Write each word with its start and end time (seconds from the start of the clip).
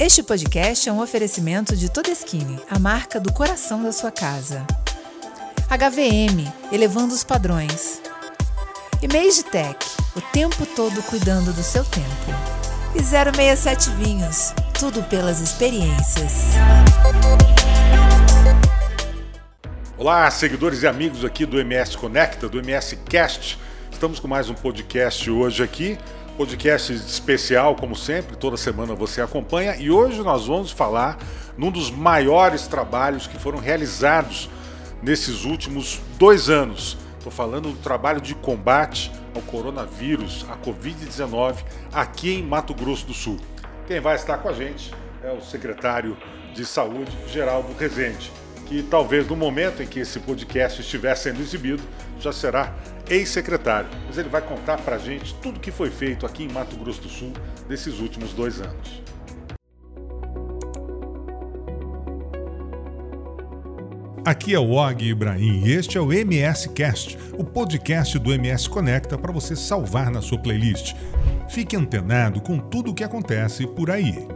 Este 0.00 0.22
podcast 0.22 0.88
é 0.88 0.92
um 0.92 1.02
oferecimento 1.02 1.74
de 1.74 1.90
Todeschini, 1.90 2.60
a 2.70 2.78
marca 2.78 3.18
do 3.18 3.32
coração 3.32 3.82
da 3.82 3.90
sua 3.90 4.12
casa. 4.12 4.64
HVM, 5.68 6.46
elevando 6.70 7.12
os 7.12 7.24
padrões. 7.24 8.00
E 9.02 9.08
Tech, 9.42 9.76
o 10.14 10.20
tempo 10.20 10.64
todo 10.76 11.02
cuidando 11.02 11.52
do 11.52 11.64
seu 11.64 11.84
tempo. 11.84 12.06
E 12.94 13.02
067 13.02 13.90
Vinhos, 13.96 14.54
tudo 14.78 15.02
pelas 15.02 15.40
experiências. 15.40 16.52
Olá, 19.96 20.30
seguidores 20.30 20.84
e 20.84 20.86
amigos 20.86 21.24
aqui 21.24 21.44
do 21.44 21.58
MS 21.58 21.98
Conecta, 21.98 22.48
do 22.48 22.60
MS 22.60 22.98
Cast. 22.98 23.58
Estamos 23.90 24.20
com 24.20 24.28
mais 24.28 24.48
um 24.48 24.54
podcast 24.54 25.28
hoje 25.28 25.60
aqui 25.60 25.98
podcast 26.38 26.92
especial, 26.92 27.74
como 27.74 27.96
sempre, 27.96 28.36
toda 28.36 28.56
semana 28.56 28.94
você 28.94 29.20
acompanha. 29.20 29.74
E 29.74 29.90
hoje 29.90 30.22
nós 30.22 30.46
vamos 30.46 30.70
falar 30.70 31.18
num 31.56 31.68
dos 31.68 31.90
maiores 31.90 32.68
trabalhos 32.68 33.26
que 33.26 33.36
foram 33.36 33.58
realizados 33.58 34.48
nesses 35.02 35.44
últimos 35.44 36.00
dois 36.16 36.48
anos. 36.48 36.96
Estou 37.16 37.32
falando 37.32 37.72
do 37.72 37.78
trabalho 37.78 38.20
de 38.20 38.36
combate 38.36 39.10
ao 39.34 39.42
coronavírus, 39.42 40.46
a 40.48 40.56
Covid-19, 40.56 41.56
aqui 41.92 42.34
em 42.34 42.42
Mato 42.44 42.72
Grosso 42.72 43.04
do 43.04 43.14
Sul. 43.14 43.36
Quem 43.88 43.98
vai 43.98 44.14
estar 44.14 44.38
com 44.38 44.48
a 44.48 44.52
gente 44.52 44.94
é 45.24 45.32
o 45.32 45.40
secretário 45.40 46.16
de 46.54 46.64
Saúde, 46.64 47.10
Geraldo 47.26 47.74
Rezende, 47.76 48.30
que 48.66 48.84
talvez 48.84 49.26
no 49.26 49.34
momento 49.34 49.82
em 49.82 49.86
que 49.88 49.98
esse 49.98 50.20
podcast 50.20 50.82
estiver 50.82 51.16
sendo 51.16 51.40
exibido 51.40 51.82
já 52.20 52.32
será 52.32 52.72
ex-secretário, 53.10 53.88
mas 54.06 54.18
ele 54.18 54.28
vai 54.28 54.42
contar 54.42 54.78
para 54.78 54.96
a 54.96 54.98
gente 54.98 55.34
tudo 55.36 55.56
o 55.56 55.60
que 55.60 55.70
foi 55.70 55.90
feito 55.90 56.26
aqui 56.26 56.44
em 56.44 56.48
Mato 56.48 56.76
Grosso 56.76 57.00
do 57.02 57.08
Sul 57.08 57.32
nesses 57.68 58.00
últimos 58.00 58.32
dois 58.32 58.60
anos. 58.60 59.02
Aqui 64.24 64.54
é 64.54 64.58
o 64.58 64.72
Og 64.72 65.02
Ibrahim 65.02 65.64
e 65.64 65.72
este 65.72 65.96
é 65.96 66.00
o 66.00 66.12
MS 66.12 66.68
Cast, 66.74 67.16
o 67.38 67.42
podcast 67.42 68.18
do 68.18 68.30
MS 68.30 68.68
Conecta 68.68 69.16
para 69.16 69.32
você 69.32 69.56
salvar 69.56 70.10
na 70.10 70.20
sua 70.20 70.38
playlist. 70.38 70.94
Fique 71.48 71.74
antenado 71.74 72.42
com 72.42 72.58
tudo 72.58 72.90
o 72.90 72.94
que 72.94 73.02
acontece 73.02 73.66
por 73.66 73.90
aí. 73.90 74.28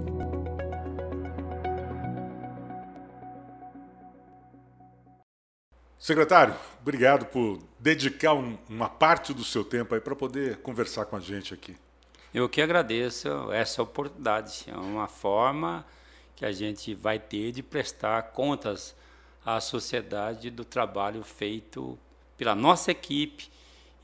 Secretário, 5.98 6.54
obrigado 6.82 7.26
por 7.26 7.60
dedicar 7.78 8.34
um, 8.34 8.58
uma 8.68 8.88
parte 8.88 9.32
do 9.32 9.44
seu 9.44 9.64
tempo 9.64 9.94
aí 9.94 10.00
para 10.00 10.16
poder 10.16 10.58
conversar 10.58 11.06
com 11.06 11.16
a 11.16 11.20
gente 11.20 11.54
aqui. 11.54 11.76
Eu 12.34 12.48
que 12.48 12.60
agradeço 12.60 13.28
essa 13.52 13.82
oportunidade. 13.82 14.64
É 14.66 14.76
uma 14.76 15.06
forma 15.06 15.86
que 16.34 16.44
a 16.44 16.52
gente 16.52 16.94
vai 16.94 17.18
ter 17.18 17.52
de 17.52 17.62
prestar 17.62 18.22
contas 18.32 18.94
à 19.44 19.60
sociedade 19.60 20.50
do 20.50 20.64
trabalho 20.64 21.22
feito 21.22 21.98
pela 22.36 22.54
nossa 22.54 22.90
equipe 22.90 23.48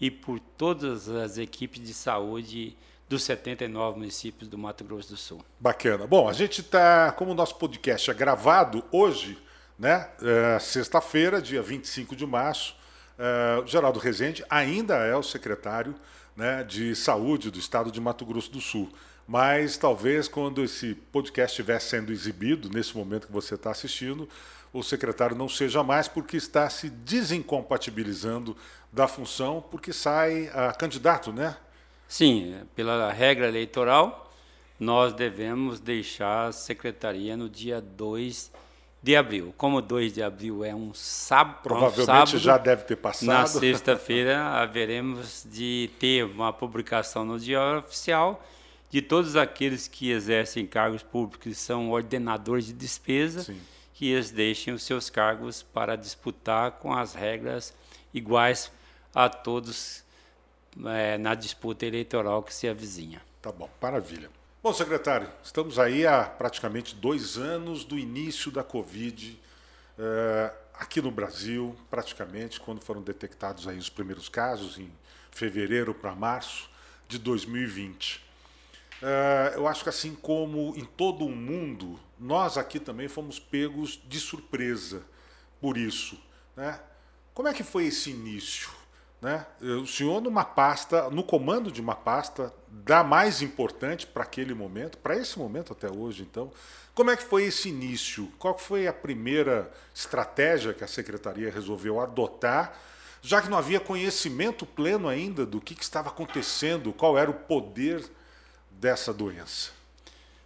e 0.01 0.11
por 0.11 0.39
todas 0.39 1.09
as 1.09 1.37
equipes 1.37 1.85
de 1.85 1.93
saúde 1.93 2.77
dos 3.09 3.25
79 3.25 3.99
municípios 3.99 4.49
do 4.49 4.57
Mato 4.57 4.85
Grosso 4.85 5.09
do 5.09 5.17
Sul. 5.17 5.45
Bacana. 5.59 6.07
Bom, 6.07 6.29
a 6.29 6.33
gente 6.33 6.61
está, 6.61 7.11
como 7.13 7.33
o 7.33 7.35
nosso 7.35 7.57
podcast 7.57 8.11
é 8.11 8.15
gravado 8.15 8.85
hoje, 8.93 9.39
né? 9.79 10.09
É, 10.21 10.59
Sexta-feira, 10.59 11.41
dia 11.41 11.63
25 11.63 12.17
de 12.17 12.27
março, 12.27 12.77
é, 13.19 13.67
Geraldo 13.67 13.99
Rezende 13.99 14.45
ainda 14.51 14.97
é 14.97 15.15
o 15.15 15.23
secretário 15.23 15.95
né, 16.37 16.63
de 16.65 16.95
Saúde 16.95 17.51
do 17.51 17.59
Estado 17.59 17.91
de 17.91 18.01
Mato 18.01 18.25
Grosso 18.25 18.51
do 18.51 18.61
Sul. 18.61 18.91
Mas 19.27 19.77
talvez 19.77 20.27
quando 20.27 20.65
esse 20.65 20.95
podcast 20.95 21.53
estiver 21.53 21.79
sendo 21.81 22.13
exibido, 22.13 22.71
nesse 22.71 22.97
momento 22.97 23.27
que 23.27 23.33
você 23.33 23.57
está 23.57 23.71
assistindo, 23.71 24.29
o 24.73 24.83
secretário 24.83 25.37
não 25.37 25.49
seja 25.49 25.83
mais 25.83 26.09
porque 26.09 26.37
está 26.37 26.69
se 26.71 26.89
desincompatibilizando 26.89 28.57
da 28.93 29.07
função, 29.07 29.63
porque 29.71 29.93
sai 29.93 30.51
a 30.55 30.73
candidato, 30.73 31.33
né? 31.33 31.57
Sim, 32.07 32.57
pela 32.75 33.13
regra 33.13 33.49
eleitoral, 33.49 34.33
nós 34.81 35.13
devemos 35.13 35.79
deixar 35.79 36.47
a 36.47 36.53
secretaria 36.53 37.37
no 37.37 37.51
dia 37.51 37.83
2 37.83 38.51
de 39.03 39.17
abril. 39.17 39.55
Como 39.57 39.81
2 39.81 40.13
de 40.13 40.23
abril 40.23 40.65
é 40.65 40.75
um 40.75 40.93
sábado. 40.95 41.63
Provavelmente 41.63 42.03
um 42.03 42.07
sábado, 42.07 42.39
já 42.39 42.59
deve 42.59 42.85
ter 42.85 42.97
passado. 42.97 43.27
Na 43.27 43.47
sexta-feira 43.47 44.43
haveremos 44.61 45.47
de 45.51 45.91
ter 45.99 46.25
uma 46.25 46.53
publicação 46.53 47.25
no 47.25 47.39
Diário 47.39 47.79
Oficial 47.79 48.43
de 48.91 49.03
todos 49.03 49.37
aqueles 49.37 49.87
que 49.87 50.11
exercem 50.11 50.67
cargos 50.67 51.03
públicos 51.03 51.47
e 51.47 51.55
são 51.55 51.91
ordenadores 51.91 52.67
de 52.67 52.73
despesa, 52.73 53.43
Sim. 53.43 53.61
que 53.93 54.11
eles 54.11 54.31
deixem 54.31 54.73
os 54.73 54.83
seus 54.83 55.11
cargos 55.11 55.63
para 55.63 55.95
disputar 55.95 56.73
com 56.73 56.93
as 56.93 57.15
regras 57.15 57.75
iguais 58.15 58.73
a 59.15 59.29
todos 59.29 60.03
é, 60.87 61.19
na 61.19 61.35
disputa 61.35 61.85
eleitoral 61.85 62.43
que 62.43 62.55
se 62.55 62.67
avizinha. 62.67 63.21
Tá 63.43 63.53
bom, 63.53 63.69
maravilha. 63.81 64.31
Bom, 64.61 64.73
secretário, 64.73 65.31
estamos 65.41 65.79
aí 65.79 66.05
há 66.05 66.25
praticamente 66.25 66.93
dois 66.97 67.39
anos 67.39 67.85
do 67.85 67.97
início 67.97 68.51
da 68.51 68.65
Covid 68.65 69.41
uh, 69.97 70.53
aqui 70.75 71.01
no 71.01 71.13
Brasil, 71.13 71.77
praticamente, 71.89 72.59
quando 72.59 72.81
foram 72.81 73.01
detectados 73.01 73.69
aí 73.69 73.79
os 73.79 73.89
primeiros 73.89 74.29
casos, 74.29 74.77
em 74.77 74.91
fevereiro 75.31 75.95
para 75.95 76.13
março 76.13 76.69
de 77.07 77.21
2020. 77.21 78.17
Uh, 78.17 78.21
eh, 79.01 79.53
eu 79.55 79.69
acho 79.69 79.85
que 79.85 79.91
assim 79.91 80.17
como 80.17 80.75
em 80.77 80.85
todo 80.85 81.25
o 81.25 81.31
mundo, 81.31 81.99
nós 82.19 82.59
aqui 82.59 82.81
também 82.81 83.07
fomos 83.07 83.39
pegos 83.39 84.01
de 84.09 84.19
surpresa 84.19 85.05
por 85.61 85.79
isso. 85.79 86.21
Né? 86.57 86.81
Como 87.33 87.47
é 87.47 87.55
que 87.55 87.63
foi 87.63 87.87
esse 87.87 88.11
início? 88.11 88.71
Né? 89.21 89.45
O 89.61 89.87
senhor, 89.87 90.21
numa 90.21 90.45
pasta, 90.45 91.11
no 91.11 91.25
comando 91.25 91.73
de 91.73 91.81
uma 91.81 91.95
pasta, 91.95 92.53
da 92.69 93.03
mais 93.03 93.43
importante 93.43 94.07
para 94.07 94.23
aquele 94.23 94.55
momento, 94.55 94.99
para 94.99 95.17
esse 95.17 95.39
momento 95.39 95.73
até 95.73 95.91
hoje, 95.91 96.23
então, 96.23 96.53
como 96.95 97.11
é 97.11 97.17
que 97.17 97.25
foi 97.25 97.45
esse 97.45 97.69
início? 97.69 98.31
Qual 98.39 98.57
foi 98.57 98.87
a 98.87 98.93
primeira 98.93 99.71
estratégia 99.95 100.73
que 100.73 100.85
a 100.85 100.89
secretaria 100.89 101.51
resolveu 101.51 102.01
adotar, 102.01 102.77
já 103.21 103.43
que 103.43 103.49
não 103.49 103.59
havia 103.59 103.81
conhecimento 103.81 104.65
pleno 104.65 105.09
ainda 105.09 105.45
do 105.45 105.61
que, 105.61 105.75
que 105.75 105.83
estava 105.83 106.09
acontecendo, 106.09 106.93
qual 106.93 107.19
era 107.19 107.31
o 107.31 107.35
poder 107.35 108.05
dessa 108.71 109.13
doença? 109.13 109.71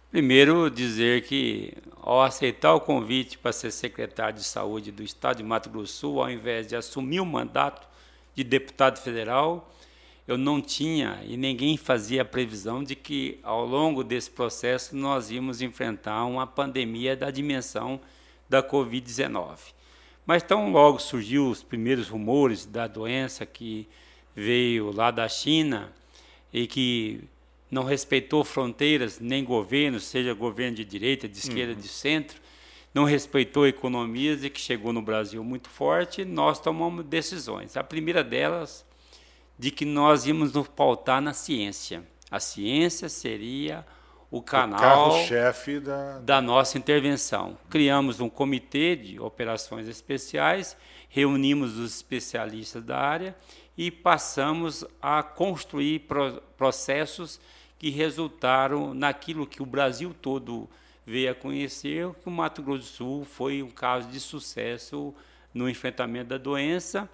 Primeiro, 0.09 0.69
dizer 0.69 1.23
que, 1.23 1.73
ao 2.01 2.21
aceitar 2.21 2.73
o 2.73 2.81
convite 2.81 3.37
para 3.37 3.51
ser 3.51 3.71
secretário 3.71 4.37
de 4.37 4.43
saúde 4.43 4.91
do 4.91 5.03
Estado 5.03 5.37
de 5.37 5.43
Mato 5.43 5.69
Grosso 5.69 5.93
Sul, 5.93 6.21
ao 6.21 6.29
invés 6.29 6.67
de 6.67 6.75
assumir 6.75 7.19
o 7.19 7.25
mandato 7.25 7.87
de 8.35 8.43
deputado 8.43 8.99
federal, 8.99 9.71
eu 10.27 10.37
não 10.37 10.61
tinha 10.61 11.19
e 11.27 11.35
ninguém 11.35 11.75
fazia 11.77 12.21
a 12.21 12.25
previsão 12.25 12.83
de 12.83 12.95
que 12.95 13.39
ao 13.43 13.65
longo 13.65 14.03
desse 14.03 14.29
processo 14.29 14.95
nós 14.95 15.29
íamos 15.29 15.61
enfrentar 15.61 16.25
uma 16.25 16.47
pandemia 16.47 17.15
da 17.15 17.29
dimensão 17.29 17.99
da 18.49 18.63
Covid-19. 18.63 19.57
Mas 20.25 20.41
tão 20.41 20.71
logo 20.71 20.99
surgiu 20.99 21.49
os 21.49 21.61
primeiros 21.61 22.07
rumores 22.07 22.65
da 22.65 22.87
doença 22.87 23.45
que 23.45 23.87
veio 24.35 24.91
lá 24.91 25.11
da 25.11 25.27
China 25.27 25.91
e 26.53 26.65
que 26.65 27.21
não 27.69 27.83
respeitou 27.83 28.43
fronteiras 28.43 29.19
nem 29.19 29.43
governos, 29.43 30.03
seja 30.03 30.33
governo 30.33 30.77
de 30.77 30.85
direita, 30.85 31.27
de 31.27 31.37
esquerda, 31.37 31.73
uhum. 31.73 31.79
de 31.79 31.87
centro, 31.87 32.39
não 32.93 33.05
respeitou 33.05 33.67
economias 33.67 34.43
e 34.43 34.49
que 34.49 34.59
chegou 34.59 34.93
no 34.93 35.01
Brasil 35.01 35.43
muito 35.43 35.69
forte, 35.69 36.23
nós 36.23 36.59
tomamos 36.59 37.05
decisões. 37.05 37.75
A 37.75 37.83
primeira 37.83 38.23
delas, 38.23 38.85
de 39.57 39.71
que 39.71 39.85
nós 39.85 40.25
íamos 40.25 40.53
nos 40.53 40.67
pautar 40.67 41.21
na 41.21 41.33
ciência. 41.33 42.03
A 42.29 42.39
ciência 42.39 43.09
seria 43.09 43.85
o 44.29 44.41
canal 44.41 45.11
chefe 45.25 45.79
da... 45.79 46.19
da 46.19 46.41
nossa 46.41 46.77
intervenção. 46.77 47.57
Criamos 47.69 48.19
um 48.19 48.29
comitê 48.29 48.95
de 48.95 49.19
operações 49.19 49.87
especiais, 49.87 50.75
reunimos 51.07 51.77
os 51.77 51.95
especialistas 51.95 52.83
da 52.83 52.97
área 52.97 53.35
e 53.77 53.91
passamos 53.91 54.83
a 55.01 55.21
construir 55.21 55.99
pro 55.99 56.41
processos 56.57 57.39
que 57.77 57.89
resultaram 57.89 58.93
naquilo 58.93 59.45
que 59.45 59.61
o 59.61 59.65
Brasil 59.65 60.15
todo 60.19 60.69
veio 61.05 61.31
a 61.31 61.35
conhecer 61.35 62.09
que 62.15 62.27
o 62.27 62.31
Mato 62.31 62.61
Grosso 62.61 62.79
do 62.79 62.85
Sul 62.85 63.25
foi 63.25 63.61
um 63.61 63.69
caso 63.69 64.09
de 64.09 64.19
sucesso 64.19 65.13
no 65.53 65.69
enfrentamento 65.69 66.29
da 66.29 66.37
doença, 66.37 67.09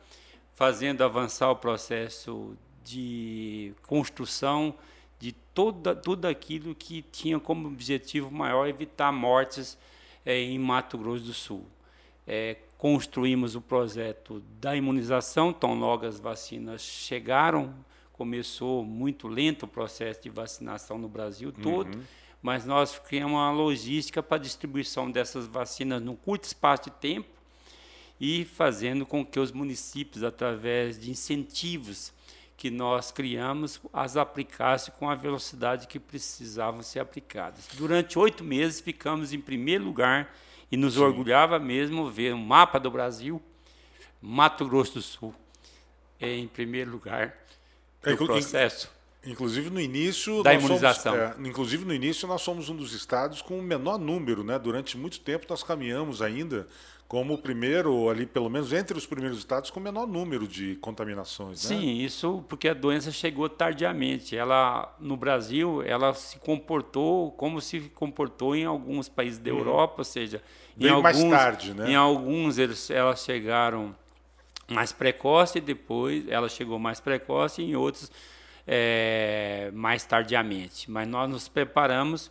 fazendo 0.56 1.04
avançar 1.04 1.50
o 1.50 1.56
processo 1.56 2.58
de 2.84 3.74
construção 3.84 4.74
de 5.20 5.32
toda, 5.32 5.96
tudo 5.96 6.26
aquilo 6.26 6.74
que 6.74 7.02
tinha 7.02 7.40
como 7.40 7.68
objetivo 7.68 8.32
maior 8.32 8.68
evitar 8.68 9.12
mortes 9.12 9.78
é, 10.26 10.40
em 10.40 10.58
Mato 10.58 10.98
Grosso 10.98 11.26
do 11.26 11.34
Sul. 11.34 11.66
É, 12.26 12.58
construímos 12.78 13.56
o 13.56 13.62
projeto 13.62 14.42
da 14.62 14.76
imunização, 14.76 15.52
tão 15.52 15.78
logo 15.78 16.06
as 16.06 16.20
vacinas 16.20 16.82
chegaram 16.82 17.74
começou 18.20 18.84
muito 18.84 19.30
lento 19.30 19.64
o 19.64 19.68
processo 19.68 20.22
de 20.22 20.30
vacinação 20.30 20.98
no 20.98 21.08
Brasil 21.08 21.54
todo, 21.54 21.96
uhum. 21.96 22.02
Mas 22.42 22.66
nós 22.66 22.98
criamos 23.00 23.34
uma 23.34 23.52
logística 23.52 24.24
para 24.24 24.38
a 24.38 24.40
distribuição 24.40 25.12
dessas 25.12 25.48
vacinas 25.48 26.02
num 26.02 26.16
curto 26.16 26.46
espaço 26.46 26.84
de 26.84 26.92
tempo 26.92 27.28
e 28.20 28.46
fazendo 28.46 29.06
com 29.06 29.26
que 29.26 29.40
os 29.40 29.52
municípios, 29.52 30.24
através 30.24 31.00
de 31.00 31.10
incentivos 31.10 32.14
que 32.58 32.70
nós 32.70 33.12
criamos, 33.12 33.80
as 33.94 34.18
aplicassem 34.18 34.94
com 35.00 35.10
a 35.10 35.16
velocidade 35.16 35.88
que 35.88 35.98
precisavam 36.00 36.84
ser 36.84 37.00
aplicadas. 37.00 37.68
Durante 37.76 38.20
oito 38.20 38.44
meses 38.44 38.82
ficamos 38.82 39.32
em 39.32 39.40
primeiro 39.40 39.86
lugar 39.86 40.36
e 40.70 40.76
nos 40.76 40.96
Sim. 40.96 41.00
orgulhava 41.00 41.58
mesmo 41.58 42.10
ver 42.10 42.34
um 42.34 42.44
mapa 42.44 42.78
do 42.78 42.92
Brasil, 42.92 43.42
Mato 44.22 44.68
Grosso 44.68 44.96
do 44.96 45.02
Sul, 45.02 45.34
em 46.20 46.48
primeiro 46.50 46.92
lugar 46.92 47.34
no 48.06 48.12
é, 48.12 48.16
processo. 48.18 48.92
Inclusive 49.30 49.70
no 49.70 49.80
início 49.80 50.42
da 50.44 50.54
imunização. 50.54 51.14
Somos, 51.14 51.46
é, 51.46 51.50
inclusive 51.50 51.86
no 51.86 51.94
início 51.94 52.28
nós 52.28 52.42
somos 52.42 52.70
um 52.70 52.76
dos 52.76 52.94
estados 52.94 53.42
com 53.42 53.60
o 53.60 53.62
menor 53.62 53.98
número, 53.98 54.44
né? 54.44 54.58
Durante 54.58 54.98
muito 54.98 55.20
tempo 55.20 55.46
nós 55.50 55.64
caminhamos 55.64 56.22
ainda 56.22 56.68
como 57.10 57.34
o 57.34 57.38
primeiro, 57.40 58.08
ali 58.08 58.28
pelo 58.28 58.52
menos 58.52 58.72
entre 58.72 58.96
os 58.96 59.04
primeiros 59.04 59.40
estados, 59.40 59.72
com 59.72 59.80
o 59.80 59.84
menor 59.84 60.06
número 60.06 60.48
de 60.48 60.76
contaminações. 60.76 61.68
Né? 61.68 61.76
Sim, 61.76 61.98
isso 61.98 62.46
porque 62.48 62.70
a 62.70 62.74
doença 62.74 63.12
chegou 63.12 63.50
tardiamente. 63.50 64.38
Ela 64.38 64.96
no 65.00 65.18
Brasil, 65.18 65.82
ela 65.82 66.14
se 66.14 66.38
comportou 66.38 67.32
como 67.32 67.60
se 67.62 67.82
comportou 67.96 68.56
em 68.56 68.64
alguns 68.64 69.10
países 69.10 69.40
da 69.40 69.52
uhum. 69.52 69.58
Europa, 69.58 69.96
ou 69.98 70.04
seja, 70.04 70.40
em 70.80 70.88
alguns, 70.88 71.02
mais 71.02 71.24
tarde, 71.24 71.74
né? 71.74 71.90
Em 71.90 71.96
alguns 71.96 72.60
eles, 72.60 72.92
elas 72.92 73.24
chegaram 73.24 73.96
mais 74.68 74.92
precoce 74.92 75.58
e 75.58 75.62
depois 75.62 76.28
ela 76.28 76.48
chegou 76.48 76.78
mais 76.78 77.00
precoce, 77.00 77.64
e 77.64 77.72
em 77.72 77.76
outros 77.76 78.12
é, 78.72 79.72
mais 79.74 80.06
tardiamente. 80.06 80.92
Mas 80.92 81.08
nós 81.08 81.28
nos 81.28 81.48
preparamos 81.48 82.30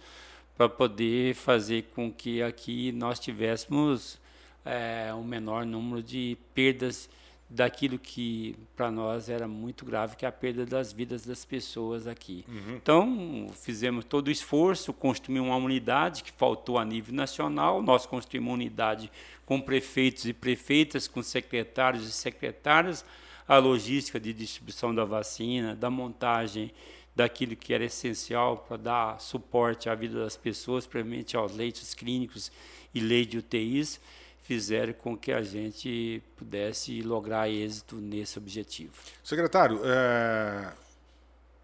para 0.56 0.68
poder 0.68 1.34
fazer 1.34 1.90
com 1.94 2.12
que 2.12 2.40
aqui 2.40 2.92
nós 2.92 3.18
tivéssemos 3.18 4.20
é, 4.64 5.12
um 5.12 5.24
menor 5.24 5.66
número 5.66 6.00
de 6.00 6.38
perdas 6.54 7.10
daquilo 7.50 7.98
que 7.98 8.54
para 8.76 8.90
nós 8.90 9.28
era 9.28 9.48
muito 9.48 9.84
grave, 9.84 10.14
que 10.14 10.24
é 10.24 10.28
a 10.28 10.32
perda 10.32 10.64
das 10.66 10.92
vidas 10.92 11.24
das 11.24 11.44
pessoas 11.44 12.06
aqui. 12.06 12.44
Uhum. 12.46 12.76
Então, 12.76 13.46
fizemos 13.54 14.04
todo 14.04 14.28
o 14.28 14.30
esforço, 14.30 14.92
construímos 14.92 15.48
uma 15.48 15.56
unidade 15.56 16.22
que 16.22 16.30
faltou 16.30 16.78
a 16.78 16.84
nível 16.84 17.14
nacional, 17.14 17.82
nós 17.82 18.04
construímos 18.06 18.48
uma 18.48 18.54
unidade 18.54 19.10
com 19.46 19.60
prefeitos 19.60 20.26
e 20.26 20.32
prefeitas, 20.32 21.08
com 21.08 21.22
secretários 21.22 22.06
e 22.06 22.12
secretárias, 22.12 23.04
a 23.48 23.56
logística 23.56 24.20
de 24.20 24.34
distribuição 24.34 24.94
da 24.94 25.06
vacina, 25.06 25.74
da 25.74 25.88
montagem 25.88 26.70
daquilo 27.16 27.56
que 27.56 27.74
era 27.74 27.84
essencial 27.84 28.58
para 28.58 28.76
dar 28.76 29.20
suporte 29.20 29.88
à 29.88 29.94
vida 29.94 30.22
das 30.22 30.36
pessoas, 30.36 30.86
principalmente 30.86 31.36
aos 31.36 31.56
leitos 31.56 31.94
clínicos 31.94 32.52
e 32.94 33.00
leis 33.00 33.26
de 33.26 33.38
UTIs, 33.38 33.98
fizeram 34.42 34.92
com 34.92 35.16
que 35.16 35.32
a 35.32 35.42
gente 35.42 36.22
pudesse 36.36 37.02
lograr 37.02 37.50
êxito 37.50 37.96
nesse 37.96 38.38
objetivo. 38.38 38.92
Secretário, 39.24 39.80
é... 39.84 40.72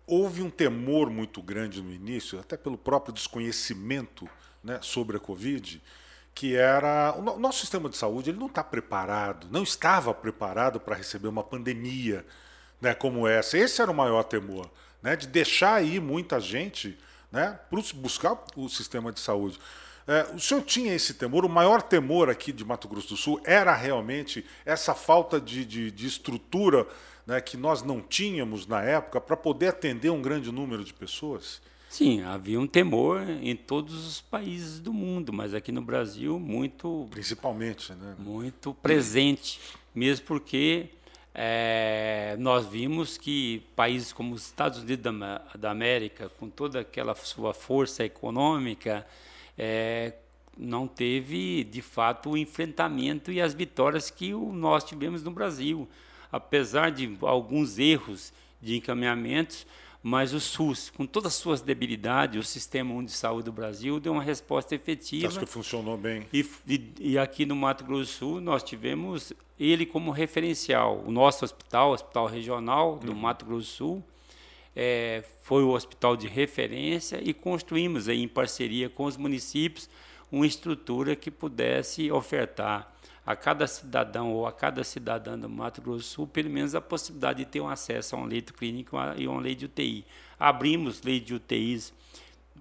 houve 0.07 0.43
um 0.43 0.51
temor 0.51 1.09
muito 1.09 1.41
grande 1.41 1.81
no 1.81 1.93
início, 1.93 2.41
até 2.41 2.57
pelo 2.57 2.77
próprio 2.77 3.15
desconhecimento 3.15 4.29
né, 4.63 4.81
sobre 4.83 5.19
a 5.19 5.21
Covid, 5.21 5.81
que 6.35 6.57
era 6.57 7.15
o 7.17 7.39
nosso 7.39 7.61
sistema 7.61 7.89
de 7.89 7.97
saúde 7.97 8.31
ele 8.31 8.39
não 8.39 8.49
está 8.49 8.65
preparado, 8.65 9.47
não 9.51 9.63
estava 9.63 10.13
preparado 10.13 10.81
para 10.81 10.97
receber 10.97 11.29
uma 11.29 11.45
pandemia 11.45 12.27
né, 12.81 12.93
como 12.93 13.27
essa. 13.29 13.57
Esse 13.57 13.81
era 13.81 13.91
o 13.91 13.95
maior 13.95 14.25
temor, 14.25 14.69
né, 15.01 15.15
de 15.15 15.29
deixar 15.29 15.75
aí 15.75 16.01
muita 16.01 16.41
gente 16.41 16.99
né, 17.31 17.59
buscar 17.95 18.37
o 18.57 18.69
sistema 18.69 19.13
de 19.13 19.21
saúde. 19.21 19.59
É, 20.07 20.27
o 20.35 20.39
senhor 20.39 20.63
tinha 20.63 20.95
esse 20.95 21.15
temor? 21.15 21.45
O 21.45 21.49
maior 21.49 21.81
temor 21.81 22.29
aqui 22.29 22.53
de 22.53 22.65
Mato 22.65 22.89
Grosso 22.89 23.09
do 23.09 23.17
Sul 23.17 23.41
era 23.45 23.75
realmente 23.75 24.45
essa 24.67 24.95
falta 24.95 25.41
de, 25.41 25.65
de, 25.65 25.91
de 25.91 26.07
estrutura 26.07 26.87
né, 27.27 27.41
que 27.41 27.57
nós 27.57 27.83
não 27.83 28.03
tínhamos 28.03 28.67
na 28.67 28.83
época 28.83 29.21
para 29.21 29.37
poder 29.37 29.69
atender 29.69 30.11
um 30.11 30.21
grande 30.21 30.53
número 30.53 30.85
de 30.85 30.93
pessoas? 30.93 31.63
Sim, 31.95 32.23
havia 32.23 32.59
um 32.59 32.67
temor 32.67 33.23
em 33.41 33.55
todos 33.55 34.05
os 34.05 34.21
países 34.21 34.81
do 34.81 34.93
mundo, 34.93 35.33
mas 35.33 35.55
aqui 35.55 35.71
no 35.71 35.81
Brasil 35.81 36.41
muito 36.41 37.07
principalmente, 37.09 37.93
né? 37.93 38.17
Muito 38.19 38.75
presente, 38.75 39.61
mesmo 39.95 40.27
porque 40.27 40.89
é, 41.33 42.35
nós 42.41 42.67
vimos 42.67 43.17
que 43.17 43.63
países 43.77 44.13
como 44.13 44.35
os 44.35 44.45
Estados 44.45 44.81
Unidos 44.81 45.05
da, 45.05 45.43
da 45.57 45.71
América, 45.71 46.29
com 46.31 46.51
toda 46.51 46.81
aquela 46.81 47.15
sua 47.15 47.55
força 47.55 48.05
econômica, 48.05 49.07
é, 49.57 50.15
não 50.59 50.89
teve, 50.89 51.63
de 51.63 51.81
fato, 51.81 52.31
o 52.31 52.37
enfrentamento 52.37 53.31
e 53.31 53.41
as 53.41 53.55
vitórias 53.55 54.11
que 54.11 54.35
o, 54.35 54.53
nós 54.53 54.83
tivemos 54.83 55.23
no 55.23 55.31
Brasil. 55.31 55.89
Apesar 56.33 56.91
de 56.91 57.17
alguns 57.23 57.79
erros 57.79 58.33
de 58.61 58.79
encaminhamentos, 58.79 59.65
mas 60.07 60.35
o 60.35 60.39
SUS, 60.39 60.91
com 60.91 61.07
todas 61.07 61.33
as 61.33 61.39
suas 61.39 61.63
debilidades, 61.63 62.39
o 62.39 62.47
Sistema 62.47 62.93
Único 62.93 63.07
de 63.07 63.17
Saúde 63.17 63.47
do 63.47 63.53
Brasil 63.53 63.99
deu 63.99 64.13
uma 64.13 64.23
resposta 64.23 64.75
efetiva. 64.75 65.29
Acho 65.29 65.41
que 65.41 65.47
funcionou 65.47 65.97
bem. 65.97 66.27
E, 66.31 66.45
e, 66.69 66.93
e, 67.01 67.19
aqui 67.19 67.47
no 67.47 67.57
Mato 67.57 67.85
Grosso 67.85 68.03
do 68.03 68.07
Sul, 68.07 68.41
nós 68.43 68.63
tivemos 68.63 69.33
ele 69.59 69.87
como 69.87 70.11
referencial. 70.11 71.03
O 71.07 71.11
nosso 71.11 71.43
hospital, 71.43 71.89
o 71.89 71.95
Hospital 71.95 72.27
Regional 72.27 72.99
do 72.99 73.13
uhum. 73.13 73.19
Mato 73.19 73.47
Grosso 73.47 73.61
do 73.61 73.77
Sul, 73.77 74.05
é, 74.77 75.25
foi 75.43 75.63
o 75.63 75.71
hospital 75.71 76.19
de 76.19 76.29
referência 76.29 77.19
e 77.23 77.33
construímos 77.33 78.07
aí, 78.07 78.23
em 78.23 78.29
parceria 78.29 78.91
com 78.91 79.05
os 79.05 79.17
municípios 79.17 79.89
uma 80.31 80.47
estrutura 80.47 81.17
que 81.17 81.31
pudesse 81.31 82.13
ofertar 82.13 82.94
a 83.27 83.35
cada 83.35 83.67
cidadão 83.67 84.33
ou 84.33 84.47
a 84.47 84.53
cada 84.53 84.85
cidadã 84.85 85.39
do 85.39 85.49
Mato 85.49 85.81
Grosso 85.81 85.99
do 85.99 86.05
Sul, 86.05 86.27
pelo 86.27 86.51
menos 86.51 86.75
a 86.75 86.81
possibilidade 86.81 87.39
de 87.39 87.51
ter 87.51 87.61
um 87.61 87.69
acesso 87.69 88.17
a 88.17 88.19
um 88.19 88.25
leito 88.25 88.53
clínico 88.53 88.97
e 89.17 89.27
a 89.27 89.31
uma 89.31 89.41
lei 89.41 89.55
de 89.55 89.65
UTI. 89.65 90.05
Abrimos 90.39 91.03
lei 91.03 91.21
de 91.21 91.35
UTIs 91.35 91.93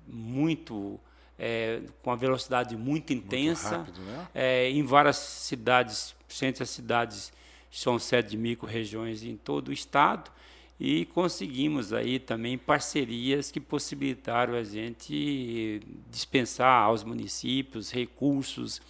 muito 0.08 1.00
é, 1.38 1.82
com 2.02 2.12
a 2.12 2.16
velocidade 2.16 2.78
muito 2.78 3.12
intensa 3.12 3.78
muito 3.80 3.92
rápido, 3.92 4.06
né? 4.06 4.28
é, 4.34 4.70
em 4.70 4.84
várias 4.84 5.18
cidades, 5.18 6.16
centros 6.28 6.70
cidades 6.70 7.34
são 7.72 7.98
sede 7.98 8.32
de 8.32 8.38
micro-regiões 8.38 9.24
em 9.24 9.36
todo 9.36 9.70
o 9.70 9.74
estado 9.74 10.32
e 10.80 11.06
conseguimos 11.06 11.94
aí 11.94 12.20
também 12.20 12.58
parcerias 12.58 13.52
que 13.52 13.60
possibilitaram 13.60 14.54
a 14.54 14.64
gente 14.64 15.82
dispensar 16.10 16.84
aos 16.84 17.04
municípios 17.04 17.92
recursos, 17.92 18.82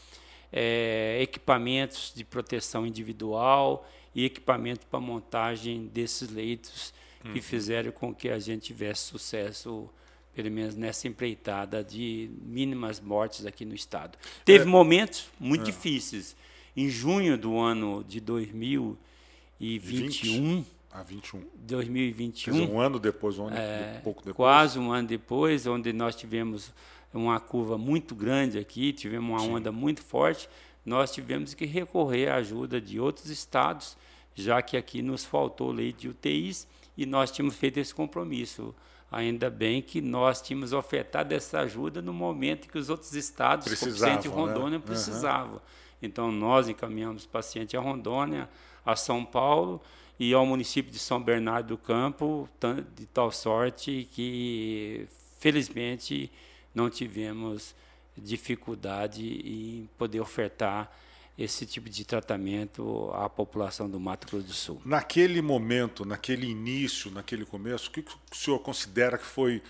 é, 0.56 1.18
equipamentos 1.20 2.14
de 2.16 2.24
proteção 2.24 2.86
individual 2.86 3.90
e 4.14 4.24
equipamento 4.24 4.86
para 4.86 5.00
montagem 5.00 5.88
desses 5.88 6.30
leitos 6.30 6.94
uhum. 7.26 7.34
que 7.34 7.42
fizeram 7.42 7.92
com 7.92 8.14
que 8.14 8.30
a 8.30 8.38
gente 8.38 8.62
tivesse 8.62 9.02
sucesso 9.02 9.90
pelo 10.36 10.52
menos 10.52 10.76
nessa 10.76 11.08
empreitada 11.08 11.84
de 11.84 12.30
mínimas 12.44 13.02
mortes 13.02 13.48
aqui 13.48 13.66
no 13.66 13.74
estado. 13.74 14.16
Teve 14.46 14.66
é. 14.66 14.68
momentos 14.68 15.28
muito 15.40 15.64
é. 15.64 15.66
difíceis. 15.66 16.36
Em 16.76 16.90
junho 16.90 17.38
do 17.38 17.60
ano 17.60 18.04
de 18.04 18.20
2021, 18.20 20.56
20. 20.58 20.66
A 20.92 21.04
21. 21.04 21.44
2021. 21.56 22.54
Quer 22.54 22.62
dizer, 22.62 22.74
um 22.74 22.80
ano 22.80 23.00
depois, 23.00 23.38
um 23.40 23.48
ano 23.48 23.58
é, 23.58 24.00
pouco 24.04 24.22
depois. 24.22 24.36
Quase 24.36 24.78
um 24.80 24.92
ano 24.92 25.08
depois, 25.08 25.68
onde 25.68 25.94
nós 25.94 26.16
tivemos 26.16 26.72
uma 27.14 27.40
curva 27.40 27.78
muito 27.78 28.16
grande 28.16 28.58
aqui, 28.58 28.92
tivemos 28.92 29.30
uma 29.30 29.40
Sim. 29.40 29.56
onda 29.56 29.72
muito 29.72 30.02
forte, 30.02 30.50
nós 30.86 31.12
tivemos 31.12 31.54
que 31.54 31.66
recorrer 31.66 32.30
à 32.30 32.36
ajuda 32.36 32.82
de 32.82 33.00
outros 33.00 33.30
estados, 33.30 33.98
já 34.36 34.62
que 34.62 34.76
aqui 34.76 35.02
nos 35.02 35.24
faltou 35.24 35.72
lei 35.72 35.94
de 35.94 36.10
UTIs 36.10 36.68
e 36.98 37.06
nós 37.06 37.32
tínhamos 37.32 37.56
feito 37.56 37.80
esse 37.80 37.94
compromisso. 37.94 38.74
Ainda 39.12 39.50
bem 39.50 39.82
que 39.82 40.02
nós 40.02 40.42
tínhamos 40.42 40.74
ofertado 40.74 41.34
essa 41.34 41.60
ajuda 41.60 42.02
no 42.02 42.12
momento 42.12 42.68
que 42.68 42.78
os 42.80 42.90
outros 42.90 43.14
estados, 43.14 43.68
precisavam, 43.68 44.24
como 44.24 44.36
Rondônia, 44.48 44.80
né? 44.80 44.84
precisavam. 44.84 45.54
Uhum. 45.54 45.60
Então, 46.02 46.32
nós 46.32 46.68
encaminhamos 46.68 47.24
o 47.24 47.30
paciente 47.30 47.78
a 47.78 47.80
Rondônia, 47.80 48.50
a 48.84 48.96
São 48.96 49.24
Paulo, 49.24 49.80
e 50.20 50.34
ao 50.34 50.46
município 50.46 50.92
de 50.92 51.00
São 51.00 51.22
Bernardo 51.22 51.68
do 51.68 51.78
Campo, 51.78 52.50
de 52.96 53.06
tal 53.06 53.32
sorte 53.32 54.08
que, 54.12 55.08
felizmente, 55.40 56.32
não 56.74 56.90
tivemos 56.90 57.76
dificuldade 58.18 59.24
em 59.24 59.90
poder 59.98 60.20
ofertar 60.20 60.92
esse 61.38 61.66
tipo 61.66 61.90
de 61.90 62.06
tratamento 62.06 63.10
à 63.14 63.28
população 63.28 63.90
do 63.90 64.00
Mato 64.00 64.28
Grosso 64.28 64.46
do 64.46 64.54
Sul. 64.54 64.82
Naquele 64.86 65.42
momento, 65.42 66.06
naquele 66.06 66.48
início, 66.48 67.10
naquele 67.10 67.44
começo, 67.44 67.90
o 67.90 67.92
que 67.92 68.02
o 68.02 68.36
senhor 68.36 68.60
considera 68.60 69.18
que 69.18 69.26
foi 69.26 69.62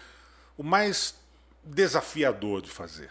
o 0.58 0.64
mais 0.64 1.16
desafiador 1.64 2.62
de 2.62 2.70
fazer? 2.70 3.10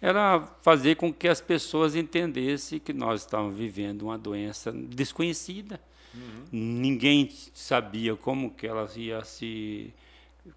Era 0.00 0.40
fazer 0.62 0.96
com 0.96 1.12
que 1.12 1.28
as 1.28 1.40
pessoas 1.40 1.94
entendessem 1.94 2.78
que 2.78 2.92
nós 2.92 3.22
estávamos 3.22 3.56
vivendo 3.56 4.02
uma 4.02 4.16
doença 4.16 4.72
desconhecida, 4.72 5.78
Uhum. 6.16 6.44
Ninguém 6.50 7.30
sabia 7.54 8.16
como 8.16 8.50
que 8.50 8.66
elas 8.66 8.96
iam 8.96 9.22
se 9.24 9.92